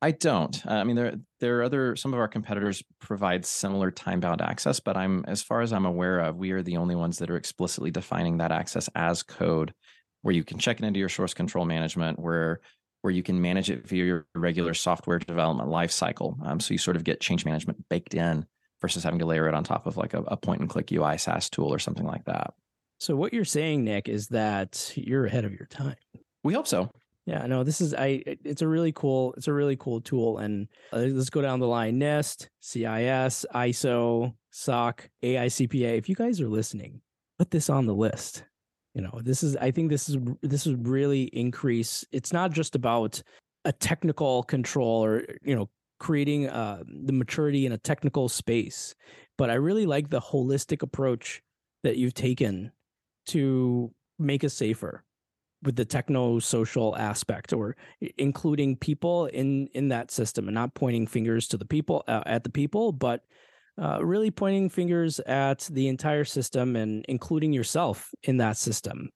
I 0.00 0.12
don't. 0.12 0.64
I 0.66 0.84
mean, 0.84 0.94
there 0.94 1.14
there 1.40 1.58
are 1.58 1.62
other 1.64 1.96
some 1.96 2.12
of 2.12 2.20
our 2.20 2.28
competitors 2.28 2.82
provide 3.00 3.44
similar 3.44 3.90
time 3.90 4.20
bound 4.20 4.40
access, 4.40 4.78
but 4.78 4.96
I'm 4.96 5.24
as 5.26 5.42
far 5.42 5.60
as 5.60 5.72
I'm 5.72 5.86
aware 5.86 6.20
of, 6.20 6.36
we 6.36 6.52
are 6.52 6.62
the 6.62 6.76
only 6.76 6.94
ones 6.94 7.18
that 7.18 7.30
are 7.30 7.36
explicitly 7.36 7.90
defining 7.90 8.38
that 8.38 8.52
access 8.52 8.88
as 8.94 9.22
code, 9.22 9.72
where 10.22 10.34
you 10.34 10.44
can 10.44 10.58
check 10.58 10.78
it 10.78 10.84
into 10.84 11.00
your 11.00 11.08
source 11.08 11.34
control 11.34 11.64
management, 11.64 12.18
where 12.18 12.60
where 13.02 13.12
you 13.12 13.22
can 13.22 13.40
manage 13.40 13.70
it 13.70 13.86
via 13.86 14.04
your 14.04 14.26
regular 14.34 14.74
software 14.74 15.18
development 15.18 15.68
lifecycle. 15.68 16.44
Um, 16.46 16.60
so 16.60 16.74
you 16.74 16.78
sort 16.78 16.96
of 16.96 17.04
get 17.04 17.20
change 17.20 17.44
management 17.44 17.88
baked 17.88 18.14
in 18.14 18.46
versus 18.80 19.04
having 19.04 19.18
to 19.20 19.26
layer 19.26 19.48
it 19.48 19.54
on 19.54 19.64
top 19.64 19.86
of 19.86 19.96
like 19.96 20.14
a, 20.14 20.22
a 20.22 20.36
point 20.36 20.60
and 20.60 20.70
click 20.70 20.90
UI 20.92 21.18
SaaS 21.18 21.48
tool 21.48 21.72
or 21.72 21.78
something 21.78 22.06
like 22.06 22.24
that. 22.24 22.54
So 23.00 23.14
what 23.14 23.32
you're 23.32 23.44
saying, 23.44 23.84
Nick, 23.84 24.08
is 24.08 24.28
that 24.28 24.92
you're 24.96 25.26
ahead 25.26 25.44
of 25.44 25.52
your 25.52 25.66
time. 25.66 25.96
We 26.42 26.54
hope 26.54 26.66
so. 26.66 26.90
Yeah, 27.26 27.46
no, 27.46 27.62
this 27.62 27.82
is 27.82 27.92
I. 27.92 28.22
It's 28.26 28.62
a 28.62 28.66
really 28.66 28.90
cool. 28.90 29.34
It's 29.34 29.48
a 29.48 29.52
really 29.52 29.76
cool 29.76 30.00
tool, 30.00 30.38
and 30.38 30.66
uh, 30.94 31.00
let's 31.00 31.28
go 31.28 31.42
down 31.42 31.60
the 31.60 31.66
line: 31.66 32.00
NIST, 32.00 32.48
CIS, 32.60 33.44
ISO, 33.54 34.34
SOC, 34.50 35.10
AICPA. 35.22 35.98
If 35.98 36.08
you 36.08 36.14
guys 36.14 36.40
are 36.40 36.48
listening, 36.48 37.02
put 37.38 37.50
this 37.50 37.68
on 37.68 37.84
the 37.84 37.94
list 37.94 38.44
you 38.98 39.04
know 39.04 39.20
this 39.22 39.44
is 39.44 39.56
i 39.58 39.70
think 39.70 39.90
this 39.90 40.08
is 40.08 40.18
this 40.42 40.66
is 40.66 40.74
really 40.74 41.22
increase 41.32 42.04
it's 42.10 42.32
not 42.32 42.50
just 42.52 42.74
about 42.74 43.22
a 43.64 43.72
technical 43.72 44.42
control 44.42 45.04
or 45.04 45.24
you 45.44 45.54
know 45.54 45.70
creating 46.00 46.48
uh, 46.48 46.82
the 46.86 47.12
maturity 47.12 47.64
in 47.64 47.72
a 47.72 47.78
technical 47.78 48.28
space 48.28 48.94
but 49.36 49.50
i 49.50 49.54
really 49.54 49.86
like 49.86 50.10
the 50.10 50.20
holistic 50.20 50.82
approach 50.82 51.40
that 51.84 51.96
you've 51.96 52.14
taken 52.14 52.72
to 53.26 53.90
make 54.18 54.42
us 54.42 54.54
safer 54.54 55.04
with 55.62 55.76
the 55.76 55.84
techno 55.84 56.40
social 56.40 56.96
aspect 56.96 57.52
or 57.52 57.76
including 58.16 58.74
people 58.76 59.26
in 59.26 59.68
in 59.74 59.88
that 59.88 60.10
system 60.10 60.48
and 60.48 60.54
not 60.56 60.74
pointing 60.74 61.06
fingers 61.06 61.46
to 61.46 61.56
the 61.56 61.64
people 61.64 62.02
uh, 62.08 62.22
at 62.26 62.42
the 62.42 62.50
people 62.50 62.90
but 62.90 63.22
uh, 63.80 64.04
really 64.04 64.30
pointing 64.30 64.68
fingers 64.68 65.20
at 65.20 65.68
the 65.70 65.88
entire 65.88 66.24
system 66.24 66.76
and 66.76 67.04
including 67.08 67.52
yourself 67.52 68.10
in 68.22 68.38
that 68.38 68.56
system. 68.56 69.10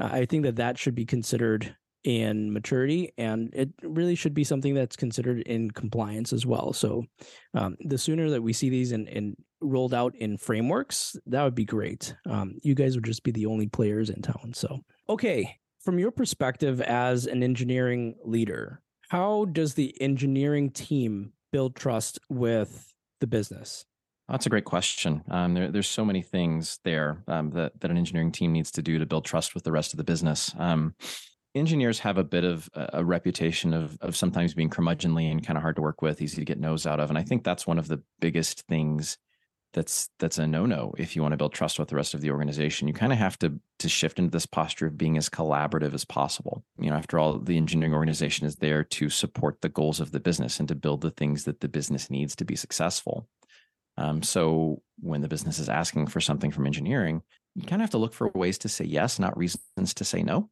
Uh, 0.00 0.08
I 0.12 0.26
think 0.26 0.44
that 0.44 0.56
that 0.56 0.78
should 0.78 0.94
be 0.94 1.06
considered 1.06 1.76
in 2.04 2.52
maturity 2.52 3.12
and 3.18 3.50
it 3.52 3.68
really 3.82 4.14
should 4.14 4.32
be 4.32 4.44
something 4.44 4.74
that's 4.74 4.94
considered 4.94 5.40
in 5.40 5.70
compliance 5.72 6.32
as 6.32 6.46
well. 6.46 6.72
So 6.72 7.04
um, 7.52 7.76
the 7.80 7.98
sooner 7.98 8.30
that 8.30 8.42
we 8.42 8.52
see 8.52 8.70
these 8.70 8.92
in, 8.92 9.08
in, 9.08 9.36
rolled 9.60 9.92
out 9.92 10.14
in 10.14 10.38
frameworks, 10.38 11.16
that 11.26 11.42
would 11.42 11.56
be 11.56 11.64
great. 11.64 12.14
Um, 12.24 12.58
you 12.62 12.76
guys 12.76 12.94
would 12.94 13.04
just 13.04 13.24
be 13.24 13.32
the 13.32 13.46
only 13.46 13.66
players 13.66 14.10
in 14.10 14.22
town. 14.22 14.52
So, 14.54 14.80
okay, 15.08 15.58
from 15.80 15.98
your 15.98 16.12
perspective 16.12 16.80
as 16.80 17.26
an 17.26 17.42
engineering 17.42 18.14
leader, 18.24 18.82
how 19.08 19.46
does 19.46 19.74
the 19.74 20.00
engineering 20.00 20.70
team 20.70 21.32
build 21.50 21.74
trust 21.74 22.20
with 22.28 22.92
the 23.20 23.26
business? 23.26 23.84
That's 24.28 24.46
a 24.46 24.50
great 24.50 24.64
question. 24.64 25.22
Um, 25.28 25.54
there, 25.54 25.70
there's 25.70 25.88
so 25.88 26.04
many 26.04 26.20
things 26.20 26.80
there 26.84 27.22
um, 27.28 27.50
that 27.50 27.80
that 27.80 27.90
an 27.90 27.96
engineering 27.96 28.32
team 28.32 28.52
needs 28.52 28.70
to 28.72 28.82
do 28.82 28.98
to 28.98 29.06
build 29.06 29.24
trust 29.24 29.54
with 29.54 29.64
the 29.64 29.72
rest 29.72 29.92
of 29.92 29.98
the 29.98 30.04
business. 30.04 30.52
Um, 30.58 30.94
engineers 31.54 32.00
have 32.00 32.18
a 32.18 32.24
bit 32.24 32.44
of 32.44 32.68
a, 32.74 33.04
reputation 33.04 33.72
of 33.72 33.96
of 34.00 34.16
sometimes 34.16 34.52
being 34.52 34.70
curmudgeonly 34.70 35.30
and 35.30 35.46
kind 35.46 35.56
of 35.56 35.62
hard 35.62 35.76
to 35.76 35.82
work 35.82 36.02
with, 36.02 36.20
easy 36.20 36.38
to 36.38 36.44
get 36.44 36.58
nose 36.58 36.86
out 36.86 36.98
of, 36.98 37.08
and 37.08 37.18
I 37.18 37.22
think 37.22 37.44
that's 37.44 37.66
one 37.66 37.78
of 37.78 37.88
the 37.88 38.02
biggest 38.20 38.66
things 38.66 39.16
that's 39.76 40.08
that's 40.18 40.38
a 40.38 40.46
no-no 40.46 40.94
if 40.96 41.14
you 41.14 41.20
want 41.20 41.32
to 41.32 41.36
build 41.36 41.52
trust 41.52 41.78
with 41.78 41.88
the 41.88 41.96
rest 41.96 42.14
of 42.14 42.22
the 42.22 42.30
organization. 42.30 42.88
You 42.88 42.94
kind 42.94 43.12
of 43.12 43.18
have 43.18 43.38
to 43.40 43.60
to 43.78 43.88
shift 43.88 44.18
into 44.18 44.30
this 44.30 44.46
posture 44.46 44.86
of 44.86 44.96
being 44.96 45.18
as 45.18 45.28
collaborative 45.28 45.92
as 45.92 46.04
possible. 46.04 46.64
You 46.80 46.90
know 46.90 46.96
after 46.96 47.18
all 47.18 47.38
the 47.38 47.58
engineering 47.58 47.94
organization 47.94 48.46
is 48.46 48.56
there 48.56 48.82
to 48.82 49.10
support 49.10 49.60
the 49.60 49.68
goals 49.68 50.00
of 50.00 50.12
the 50.12 50.18
business 50.18 50.58
and 50.58 50.66
to 50.68 50.74
build 50.74 51.02
the 51.02 51.10
things 51.10 51.44
that 51.44 51.60
the 51.60 51.68
business 51.68 52.10
needs 52.10 52.34
to 52.36 52.44
be 52.44 52.56
successful. 52.56 53.28
Um, 53.98 54.22
so 54.22 54.82
when 55.00 55.20
the 55.20 55.28
business 55.28 55.58
is 55.58 55.68
asking 55.68 56.08
for 56.08 56.20
something 56.20 56.50
from 56.50 56.66
engineering 56.66 57.22
you 57.54 57.62
kind 57.62 57.80
of 57.80 57.84
have 57.84 57.90
to 57.90 57.98
look 57.98 58.12
for 58.12 58.30
ways 58.34 58.58
to 58.58 58.68
say 58.68 58.84
yes 58.84 59.18
not 59.18 59.36
reasons 59.38 59.94
to 59.94 60.04
say 60.04 60.22
no 60.22 60.50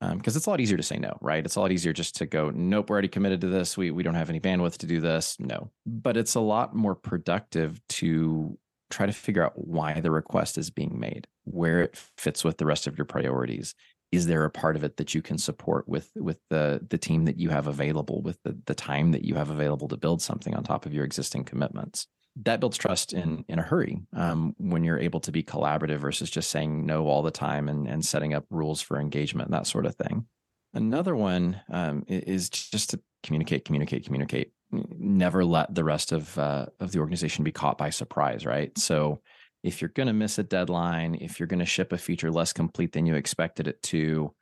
because 0.00 0.34
um, 0.34 0.38
it's 0.38 0.46
a 0.46 0.50
lot 0.50 0.60
easier 0.60 0.76
to 0.76 0.82
say 0.82 0.96
no, 0.96 1.16
right? 1.20 1.44
It's 1.44 1.56
a 1.56 1.60
lot 1.60 1.72
easier 1.72 1.92
just 1.92 2.16
to 2.16 2.26
go, 2.26 2.50
nope, 2.54 2.88
we're 2.88 2.94
already 2.94 3.08
committed 3.08 3.40
to 3.40 3.48
this. 3.48 3.76
We 3.76 3.90
we 3.90 4.02
don't 4.02 4.14
have 4.14 4.30
any 4.30 4.40
bandwidth 4.40 4.78
to 4.78 4.86
do 4.86 5.00
this. 5.00 5.36
No, 5.40 5.70
but 5.86 6.16
it's 6.16 6.34
a 6.34 6.40
lot 6.40 6.74
more 6.74 6.94
productive 6.94 7.80
to 7.88 8.58
try 8.90 9.06
to 9.06 9.12
figure 9.12 9.44
out 9.44 9.52
why 9.56 10.00
the 10.00 10.10
request 10.10 10.56
is 10.56 10.70
being 10.70 10.98
made, 10.98 11.26
where 11.44 11.82
it 11.82 11.96
fits 12.16 12.44
with 12.44 12.58
the 12.58 12.66
rest 12.66 12.86
of 12.86 12.96
your 12.96 13.04
priorities. 13.04 13.74
Is 14.10 14.26
there 14.26 14.44
a 14.44 14.50
part 14.50 14.76
of 14.76 14.84
it 14.84 14.96
that 14.96 15.14
you 15.14 15.20
can 15.20 15.36
support 15.36 15.88
with 15.88 16.10
with 16.14 16.38
the 16.48 16.80
the 16.88 16.98
team 16.98 17.24
that 17.24 17.38
you 17.38 17.50
have 17.50 17.66
available, 17.66 18.22
with 18.22 18.38
the 18.44 18.56
the 18.66 18.74
time 18.74 19.10
that 19.12 19.24
you 19.24 19.34
have 19.34 19.50
available 19.50 19.88
to 19.88 19.96
build 19.96 20.22
something 20.22 20.54
on 20.54 20.62
top 20.62 20.86
of 20.86 20.94
your 20.94 21.04
existing 21.04 21.44
commitments? 21.44 22.06
That 22.36 22.60
builds 22.60 22.78
trust 22.78 23.12
in 23.12 23.44
in 23.48 23.58
a 23.58 23.62
hurry 23.62 24.00
um, 24.14 24.54
when 24.58 24.84
you're 24.84 24.98
able 24.98 25.20
to 25.20 25.32
be 25.32 25.42
collaborative 25.42 25.98
versus 25.98 26.30
just 26.30 26.50
saying 26.50 26.86
no 26.86 27.06
all 27.06 27.22
the 27.22 27.30
time 27.30 27.68
and 27.68 27.88
and 27.88 28.04
setting 28.04 28.34
up 28.34 28.44
rules 28.50 28.80
for 28.80 29.00
engagement 29.00 29.50
that 29.50 29.66
sort 29.66 29.86
of 29.86 29.94
thing. 29.96 30.26
Another 30.74 31.16
one 31.16 31.60
um, 31.70 32.04
is 32.08 32.50
just 32.50 32.90
to 32.90 33.00
communicate, 33.22 33.64
communicate, 33.64 34.04
communicate. 34.04 34.52
Never 34.70 35.44
let 35.44 35.74
the 35.74 35.84
rest 35.84 36.12
of 36.12 36.38
uh, 36.38 36.66
of 36.78 36.92
the 36.92 37.00
organization 37.00 37.42
be 37.44 37.52
caught 37.52 37.78
by 37.78 37.90
surprise, 37.90 38.44
right? 38.44 38.76
So 38.78 39.20
if 39.62 39.80
you're 39.80 39.88
going 39.88 40.06
to 40.06 40.12
miss 40.12 40.38
a 40.38 40.42
deadline, 40.42 41.16
if 41.16 41.40
you're 41.40 41.48
going 41.48 41.58
to 41.58 41.66
ship 41.66 41.92
a 41.92 41.98
feature 41.98 42.30
less 42.30 42.52
complete 42.52 42.92
than 42.92 43.06
you 43.06 43.14
expected 43.14 43.66
it 43.66 43.82
to, 43.84 44.32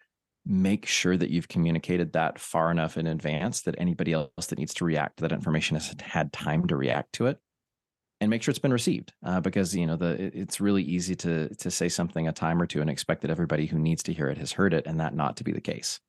make 0.44 0.86
sure 0.86 1.16
that 1.16 1.30
you've 1.30 1.48
communicated 1.48 2.12
that 2.12 2.38
far 2.38 2.70
enough 2.70 2.96
in 2.96 3.06
advance 3.06 3.62
that 3.62 3.74
anybody 3.78 4.12
else 4.12 4.30
that 4.48 4.58
needs 4.58 4.74
to 4.74 4.84
react 4.84 5.16
to 5.16 5.22
that 5.22 5.32
information 5.32 5.76
has 5.76 5.94
had 6.02 6.32
time 6.32 6.66
to 6.66 6.76
react 6.76 7.12
to 7.12 7.26
it 7.26 7.38
and 8.20 8.30
make 8.30 8.42
sure 8.42 8.50
it's 8.50 8.58
been 8.58 8.72
received 8.72 9.12
uh, 9.24 9.40
because 9.40 9.74
you 9.74 9.86
know 9.86 9.96
the 9.96 10.30
it's 10.36 10.60
really 10.60 10.82
easy 10.82 11.14
to 11.14 11.54
to 11.56 11.70
say 11.70 11.88
something 11.88 12.28
a 12.28 12.32
time 12.32 12.60
or 12.60 12.66
two 12.66 12.80
and 12.80 12.90
expect 12.90 13.22
that 13.22 13.30
everybody 13.30 13.66
who 13.66 13.78
needs 13.78 14.02
to 14.04 14.12
hear 14.12 14.28
it 14.28 14.38
has 14.38 14.52
heard 14.52 14.72
it 14.72 14.86
and 14.86 15.00
that 15.00 15.14
not 15.14 15.36
to 15.36 15.44
be 15.44 15.52
the 15.52 15.60
case. 15.60 16.00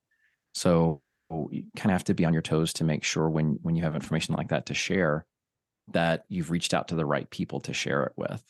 So 0.54 1.02
you 1.30 1.64
kind 1.76 1.90
of 1.90 1.92
have 1.92 2.04
to 2.04 2.14
be 2.14 2.24
on 2.24 2.32
your 2.32 2.42
toes 2.42 2.72
to 2.74 2.84
make 2.84 3.04
sure 3.04 3.28
when 3.28 3.58
when 3.62 3.76
you 3.76 3.82
have 3.82 3.94
information 3.94 4.34
like 4.34 4.48
that 4.48 4.66
to 4.66 4.74
share 4.74 5.26
that 5.92 6.24
you've 6.28 6.50
reached 6.50 6.74
out 6.74 6.88
to 6.88 6.94
the 6.94 7.06
right 7.06 7.28
people 7.30 7.60
to 7.60 7.72
share 7.72 8.04
it 8.04 8.12
with. 8.16 8.42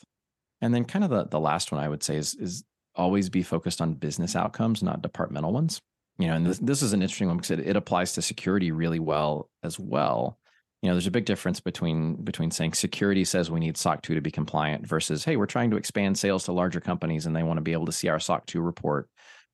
And 0.61 0.73
then 0.73 0.83
kind 0.83 1.05
of 1.05 1.09
the, 1.09 1.25
the 1.25 1.39
last 1.39 1.71
one 1.71 1.81
i 1.81 1.87
would 1.87 2.03
say 2.03 2.15
is 2.15 2.35
is 2.35 2.63
always 2.95 3.29
be 3.29 3.43
focused 3.43 3.81
on 3.81 3.93
business 3.93 4.35
outcomes 4.35 4.81
not 4.83 5.01
departmental 5.01 5.53
ones. 5.53 5.81
You 6.17 6.27
know 6.27 6.35
and 6.35 6.45
this, 6.45 6.59
this 6.59 6.81
is 6.81 6.93
an 6.93 7.01
interesting 7.01 7.27
one 7.27 7.37
because 7.37 7.51
it, 7.51 7.59
it 7.59 7.75
applies 7.75 8.13
to 8.13 8.21
security 8.21 8.71
really 8.71 8.99
well 8.99 9.49
as 9.63 9.77
well 9.77 10.39
you 10.81 10.87
know 10.87 10.95
there's 10.95 11.07
a 11.07 11.11
big 11.11 11.25
difference 11.25 11.59
between 11.59 12.15
between 12.15 12.51
saying 12.51 12.73
security 12.73 13.25
says 13.25 13.51
we 13.51 13.59
need 13.59 13.77
soc 13.77 14.01
2 14.01 14.15
to 14.15 14.21
be 14.21 14.31
compliant 14.31 14.87
versus 14.87 15.25
hey 15.25 15.35
we're 15.35 15.45
trying 15.45 15.71
to 15.71 15.77
expand 15.77 16.17
sales 16.17 16.45
to 16.45 16.51
larger 16.51 16.79
companies 16.79 17.25
and 17.25 17.35
they 17.35 17.43
want 17.43 17.57
to 17.57 17.61
be 17.61 17.73
able 17.73 17.85
to 17.85 17.91
see 17.91 18.07
our 18.07 18.19
soc 18.19 18.45
2 18.45 18.61
report. 18.61 19.09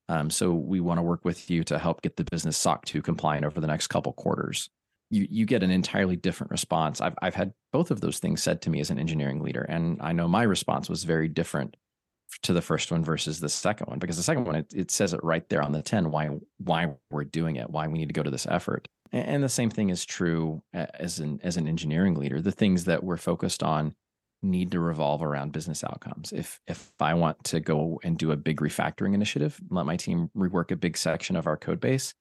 Um, 0.08 0.30
so 0.30 0.54
we 0.54 0.82
want 0.82 1.00
to 1.00 1.04
work 1.04 1.26
with 1.26 1.50
you 1.50 1.64
to 1.64 1.80
help 1.80 2.04
get 2.04 2.16
the 2.16 2.26
business 2.26 2.58
soc 2.58 2.86
2 2.86 3.02
compliant 3.02 3.44
over 3.44 3.60
the 3.60 3.68
next 3.68 3.88
couple 3.88 4.14
quarters. 4.14 4.70
You 5.10 5.28
you 5.30 5.46
get 5.46 5.64
an 5.64 5.72
entirely 5.72 6.16
different 6.16 6.52
response. 6.52 7.02
I've 7.02 7.16
i've 7.22 7.36
had 7.36 7.54
both 7.74 7.92
of 7.92 8.02
those 8.02 8.20
things 8.20 8.44
said 8.44 8.62
to 8.62 8.70
me 8.70 8.80
as 8.80 8.92
an 8.92 9.00
engineering 9.00 9.42
leader 9.42 9.64
and 9.64 10.00
i 10.02 10.14
know 10.14 10.28
my 10.28 10.44
response 10.44 10.90
was 10.90 11.04
very 11.04 11.28
different 11.28 11.76
to 12.42 12.54
the 12.54 12.62
first 12.62 12.92
one 12.92 13.04
versus 13.04 13.40
the 13.40 13.50
second 13.50 13.88
one 13.88 14.00
because 14.00 14.18
the 14.18 14.24
second 14.24 14.46
one 14.46 14.56
it, 14.56 14.74
it 14.74 14.92
says 14.92 15.14
it 15.14 15.24
right 15.24 15.48
there 15.50 15.62
on 15.62 15.72
the 15.72 15.82
10 15.82 16.12
why 16.12 16.30
why 16.58 16.94
we're 17.10 17.24
doing 17.24 17.56
it 17.56 17.70
why 17.70 17.88
we 17.88 17.98
need 17.98 18.10
to 18.10 18.14
go 18.14 18.24
to 18.24 18.32
this 18.32 18.48
effort 18.48 18.88
and 19.16 19.44
the 19.44 19.50
same 19.50 19.70
thing 19.70 19.90
is 19.90 20.06
true 20.06 20.62
as 20.74 21.20
an 21.20 21.40
as 21.44 21.58
an 21.58 21.68
engineering 21.68 22.16
leader. 22.16 22.42
The 22.42 22.52
things 22.52 22.86
that 22.86 23.04
we're 23.04 23.18
focused 23.18 23.64
on 23.64 23.96
need 24.44 24.72
to 24.72 24.80
revolve 24.80 25.24
around 25.24 25.54
business 25.54 25.84
outcomes. 25.84 26.32
If 26.32 26.60
if 26.68 26.92
I 27.00 27.14
want 27.14 27.44
to 27.46 27.60
go 27.60 28.00
and 28.04 28.18
do 28.18 28.32
a 28.32 28.38
big 28.38 28.60
refactoring 28.60 29.14
initiative, 29.14 29.60
let 29.70 29.86
my 29.86 29.96
team 29.96 30.30
rework 30.36 30.72
a 30.72 30.76
big 30.76 30.98
section 30.98 31.36
of 31.36 31.48
our 31.48 31.58
code 31.58 31.80
base, 31.80 32.14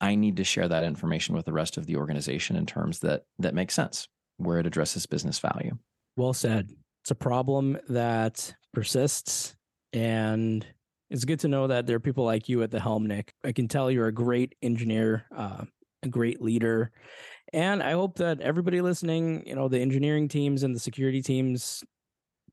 I 0.00 0.14
need 0.14 0.36
to 0.36 0.44
share 0.44 0.68
that 0.68 0.84
information 0.84 1.34
with 1.34 1.46
the 1.46 1.52
rest 1.52 1.76
of 1.76 1.86
the 1.86 1.96
organization 1.96 2.56
in 2.56 2.66
terms 2.66 3.00
that 3.00 3.24
that 3.38 3.54
make 3.54 3.70
sense, 3.70 4.08
where 4.36 4.60
it 4.60 4.66
addresses 4.66 5.06
business 5.06 5.38
value. 5.38 5.78
Well 6.16 6.34
said. 6.34 6.70
It's 7.02 7.10
a 7.12 7.14
problem 7.14 7.78
that 7.88 8.54
persists 8.74 9.54
and 9.92 10.66
it's 11.08 11.24
good 11.24 11.40
to 11.40 11.48
know 11.48 11.68
that 11.68 11.86
there 11.86 11.96
are 11.96 12.00
people 12.00 12.24
like 12.24 12.48
you 12.48 12.62
at 12.62 12.72
the 12.72 12.80
helm, 12.80 13.06
Nick. 13.06 13.32
I 13.44 13.52
can 13.52 13.68
tell 13.68 13.90
you're 13.90 14.08
a 14.08 14.12
great 14.12 14.56
engineer. 14.60 15.24
Uh, 15.34 15.64
a 16.06 16.10
great 16.10 16.40
leader. 16.40 16.90
And 17.52 17.82
I 17.82 17.92
hope 17.92 18.16
that 18.16 18.40
everybody 18.40 18.80
listening, 18.80 19.46
you 19.46 19.54
know, 19.54 19.68
the 19.68 19.80
engineering 19.80 20.28
teams 20.28 20.62
and 20.62 20.74
the 20.74 20.80
security 20.80 21.22
teams 21.22 21.84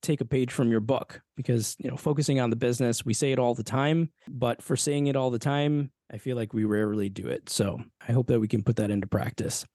take 0.02 0.22
a 0.22 0.26
page 0.26 0.52
from 0.52 0.70
your 0.70 0.82
book 0.82 1.22
because, 1.38 1.76
you 1.80 1.90
know, 1.90 1.96
focusing 1.96 2.40
on 2.40 2.50
the 2.50 2.56
business, 2.56 3.06
we 3.06 3.14
say 3.14 3.32
it 3.32 3.40
all 3.40 3.56
the 3.56 3.64
time, 3.64 4.12
but 4.28 4.62
for 4.62 4.76
saying 4.76 5.08
it 5.08 5.16
all 5.16 5.32
the 5.32 5.40
time, 5.40 5.92
I 6.12 6.18
feel 6.18 6.36
like 6.36 6.54
we 6.54 6.66
rarely 6.66 7.10
do 7.10 7.28
it. 7.28 7.50
So 7.50 7.80
I 8.08 8.12
hope 8.12 8.28
that 8.28 8.40
we 8.40 8.48
can 8.48 8.64
put 8.64 8.76
that 8.76 8.92
into 8.92 9.08
practice. 9.08 9.66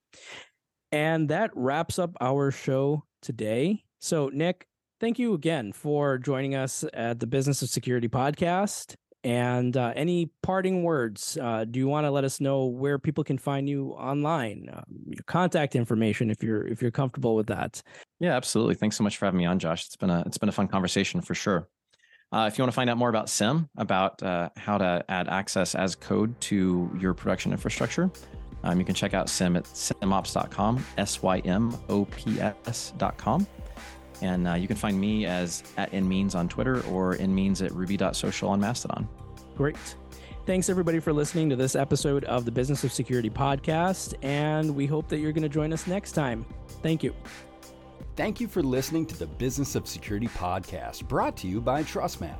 And 0.91 1.29
that 1.29 1.51
wraps 1.55 1.99
up 1.99 2.11
our 2.21 2.51
show 2.51 3.03
today. 3.21 3.83
So, 3.99 4.29
Nick, 4.31 4.67
thank 4.99 5.19
you 5.19 5.33
again 5.33 5.73
for 5.73 6.17
joining 6.17 6.55
us 6.55 6.85
at 6.93 7.19
the 7.19 7.27
Business 7.27 7.61
of 7.61 7.69
Security 7.69 8.07
podcast. 8.07 8.95
And 9.23 9.75
uh, 9.75 9.91
any 9.95 10.31
parting 10.43 10.83
words? 10.83 11.37
Uh, 11.41 11.65
do 11.65 11.77
you 11.77 11.87
want 11.87 12.05
to 12.05 12.11
let 12.11 12.23
us 12.23 12.39
know 12.39 12.65
where 12.65 12.97
people 12.97 13.23
can 13.23 13.37
find 13.37 13.67
you 13.67 13.89
online? 13.91 14.69
Um, 14.71 14.83
your 15.07 15.23
contact 15.27 15.75
information, 15.75 16.29
if 16.29 16.41
you're 16.41 16.65
if 16.65 16.81
you're 16.81 16.91
comfortable 16.91 17.35
with 17.35 17.47
that. 17.47 17.81
Yeah, 18.19 18.35
absolutely. 18.35 18.75
Thanks 18.75 18.95
so 18.95 19.03
much 19.03 19.17
for 19.17 19.25
having 19.25 19.39
me 19.39 19.45
on, 19.45 19.59
Josh. 19.59 19.85
It's 19.87 19.97
been 19.97 20.09
a 20.09 20.23
it's 20.25 20.37
been 20.37 20.49
a 20.49 20.53
fun 20.53 20.69
conversation 20.69 21.21
for 21.21 21.35
sure. 21.35 21.67
Uh, 22.31 22.47
if 22.49 22.57
you 22.57 22.61
want 22.61 22.71
to 22.71 22.75
find 22.75 22.89
out 22.89 22.97
more 22.97 23.09
about 23.09 23.27
Sym, 23.27 23.67
about 23.77 24.21
uh, 24.21 24.49
how 24.55 24.77
to 24.77 25.03
add 25.09 25.27
access 25.27 25.73
as 25.73 25.95
code 25.95 26.39
to 26.41 26.95
your 26.99 27.13
production 27.13 27.51
infrastructure, 27.51 28.11
um, 28.63 28.77
you 28.77 28.85
can 28.85 28.93
check 28.93 29.13
out 29.13 29.29
Sym 29.29 29.55
at 29.55 29.63
symops.com, 29.63 30.85
S 30.97 31.21
Y 31.23 31.39
M 31.39 31.75
O 31.89 32.05
P 32.05 32.39
S.com. 32.39 33.47
And 34.21 34.47
uh, 34.47 34.53
you 34.53 34.67
can 34.67 34.75
find 34.75 34.99
me 34.99 35.25
as 35.25 35.63
at 35.77 35.91
nmeans 35.91 36.35
on 36.35 36.49
Twitter 36.49 36.81
or 36.87 37.15
nmeans 37.15 37.65
at 37.65 37.71
ruby.social 37.71 38.49
on 38.49 38.59
Mastodon. 38.59 39.07
Great. 39.55 39.77
Thanks 40.45 40.69
everybody 40.69 40.99
for 40.99 41.13
listening 41.13 41.49
to 41.51 41.55
this 41.55 41.75
episode 41.75 42.23
of 42.23 42.43
the 42.43 42.51
Business 42.51 42.83
of 42.83 42.91
Security 42.91 43.29
podcast. 43.29 44.15
And 44.23 44.75
we 44.75 44.87
hope 44.87 45.07
that 45.09 45.19
you're 45.19 45.31
going 45.31 45.43
to 45.43 45.49
join 45.49 45.71
us 45.71 45.85
next 45.85 46.13
time. 46.13 46.45
Thank 46.81 47.03
you. 47.03 47.13
Thank 48.15 48.41
you 48.41 48.47
for 48.47 48.63
listening 48.63 49.05
to 49.07 49.17
the 49.17 49.27
Business 49.27 49.75
of 49.75 49.87
Security 49.87 50.27
podcast 50.27 51.07
brought 51.07 51.37
to 51.37 51.47
you 51.47 51.61
by 51.61 51.83
TrustMap. 51.83 52.39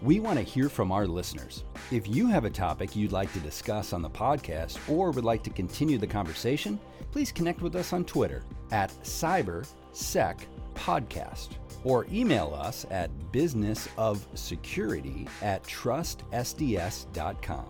We 0.00 0.20
want 0.20 0.36
to 0.38 0.44
hear 0.44 0.68
from 0.68 0.92
our 0.92 1.06
listeners. 1.06 1.64
If 1.90 2.06
you 2.06 2.28
have 2.28 2.44
a 2.44 2.50
topic 2.50 2.94
you'd 2.94 3.10
like 3.10 3.32
to 3.32 3.40
discuss 3.40 3.92
on 3.92 4.02
the 4.02 4.10
podcast 4.10 4.78
or 4.88 5.10
would 5.10 5.24
like 5.24 5.42
to 5.44 5.50
continue 5.50 5.98
the 5.98 6.06
conversation, 6.06 6.78
please 7.10 7.32
connect 7.32 7.62
with 7.62 7.74
us 7.74 7.92
on 7.92 8.04
Twitter 8.04 8.44
at 8.70 8.90
CyberSec 9.02 10.36
podcast 10.78 11.48
or 11.84 12.06
email 12.12 12.52
us 12.54 12.86
at 12.90 13.10
businessofsecurity 13.32 15.28
at 15.42 15.62
trustsds.com. 15.64 17.66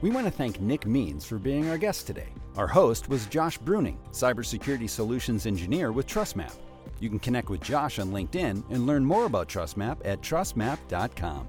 We 0.00 0.10
want 0.10 0.26
to 0.26 0.32
thank 0.32 0.60
Nick 0.60 0.86
Means 0.86 1.24
for 1.24 1.38
being 1.38 1.70
our 1.70 1.78
guest 1.78 2.06
today. 2.06 2.28
Our 2.56 2.66
host 2.66 3.08
was 3.08 3.26
Josh 3.26 3.58
Bruning, 3.58 3.96
Cybersecurity 4.10 4.90
Solutions 4.90 5.46
Engineer 5.46 5.92
with 5.92 6.06
TrustMap. 6.06 6.54
You 7.00 7.08
can 7.08 7.18
connect 7.18 7.50
with 7.50 7.62
Josh 7.62 7.98
on 7.98 8.10
LinkedIn 8.10 8.64
and 8.70 8.86
learn 8.86 9.04
more 9.04 9.26
about 9.26 9.48
TrustMap 9.48 9.98
at 10.04 10.20
trustmap.com. 10.20 11.48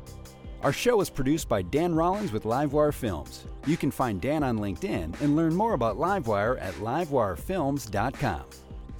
Our 0.61 0.71
show 0.71 1.01
is 1.01 1.09
produced 1.09 1.49
by 1.49 1.61
Dan 1.61 1.93
Rollins 1.93 2.31
with 2.31 2.43
Livewire 2.43 2.93
Films. 2.93 3.45
You 3.67 3.75
can 3.75 3.91
find 3.91 4.21
Dan 4.21 4.43
on 4.43 4.59
LinkedIn 4.59 5.19
and 5.19 5.35
learn 5.35 5.53
more 5.53 5.73
about 5.73 5.97
Livewire 5.97 6.61
at 6.61 6.73
livewirefilms.com. 6.75 8.43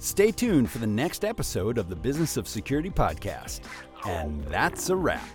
Stay 0.04 0.30
tuned 0.30 0.70
for 0.70 0.76
the 0.76 0.86
next 0.86 1.24
episode 1.24 1.78
of 1.78 1.88
the 1.88 1.96
Business 1.96 2.36
of 2.36 2.46
Security 2.46 2.90
podcast. 2.90 3.60
And 4.04 4.44
that's 4.44 4.90
a 4.90 4.96
wrap. 4.96 5.26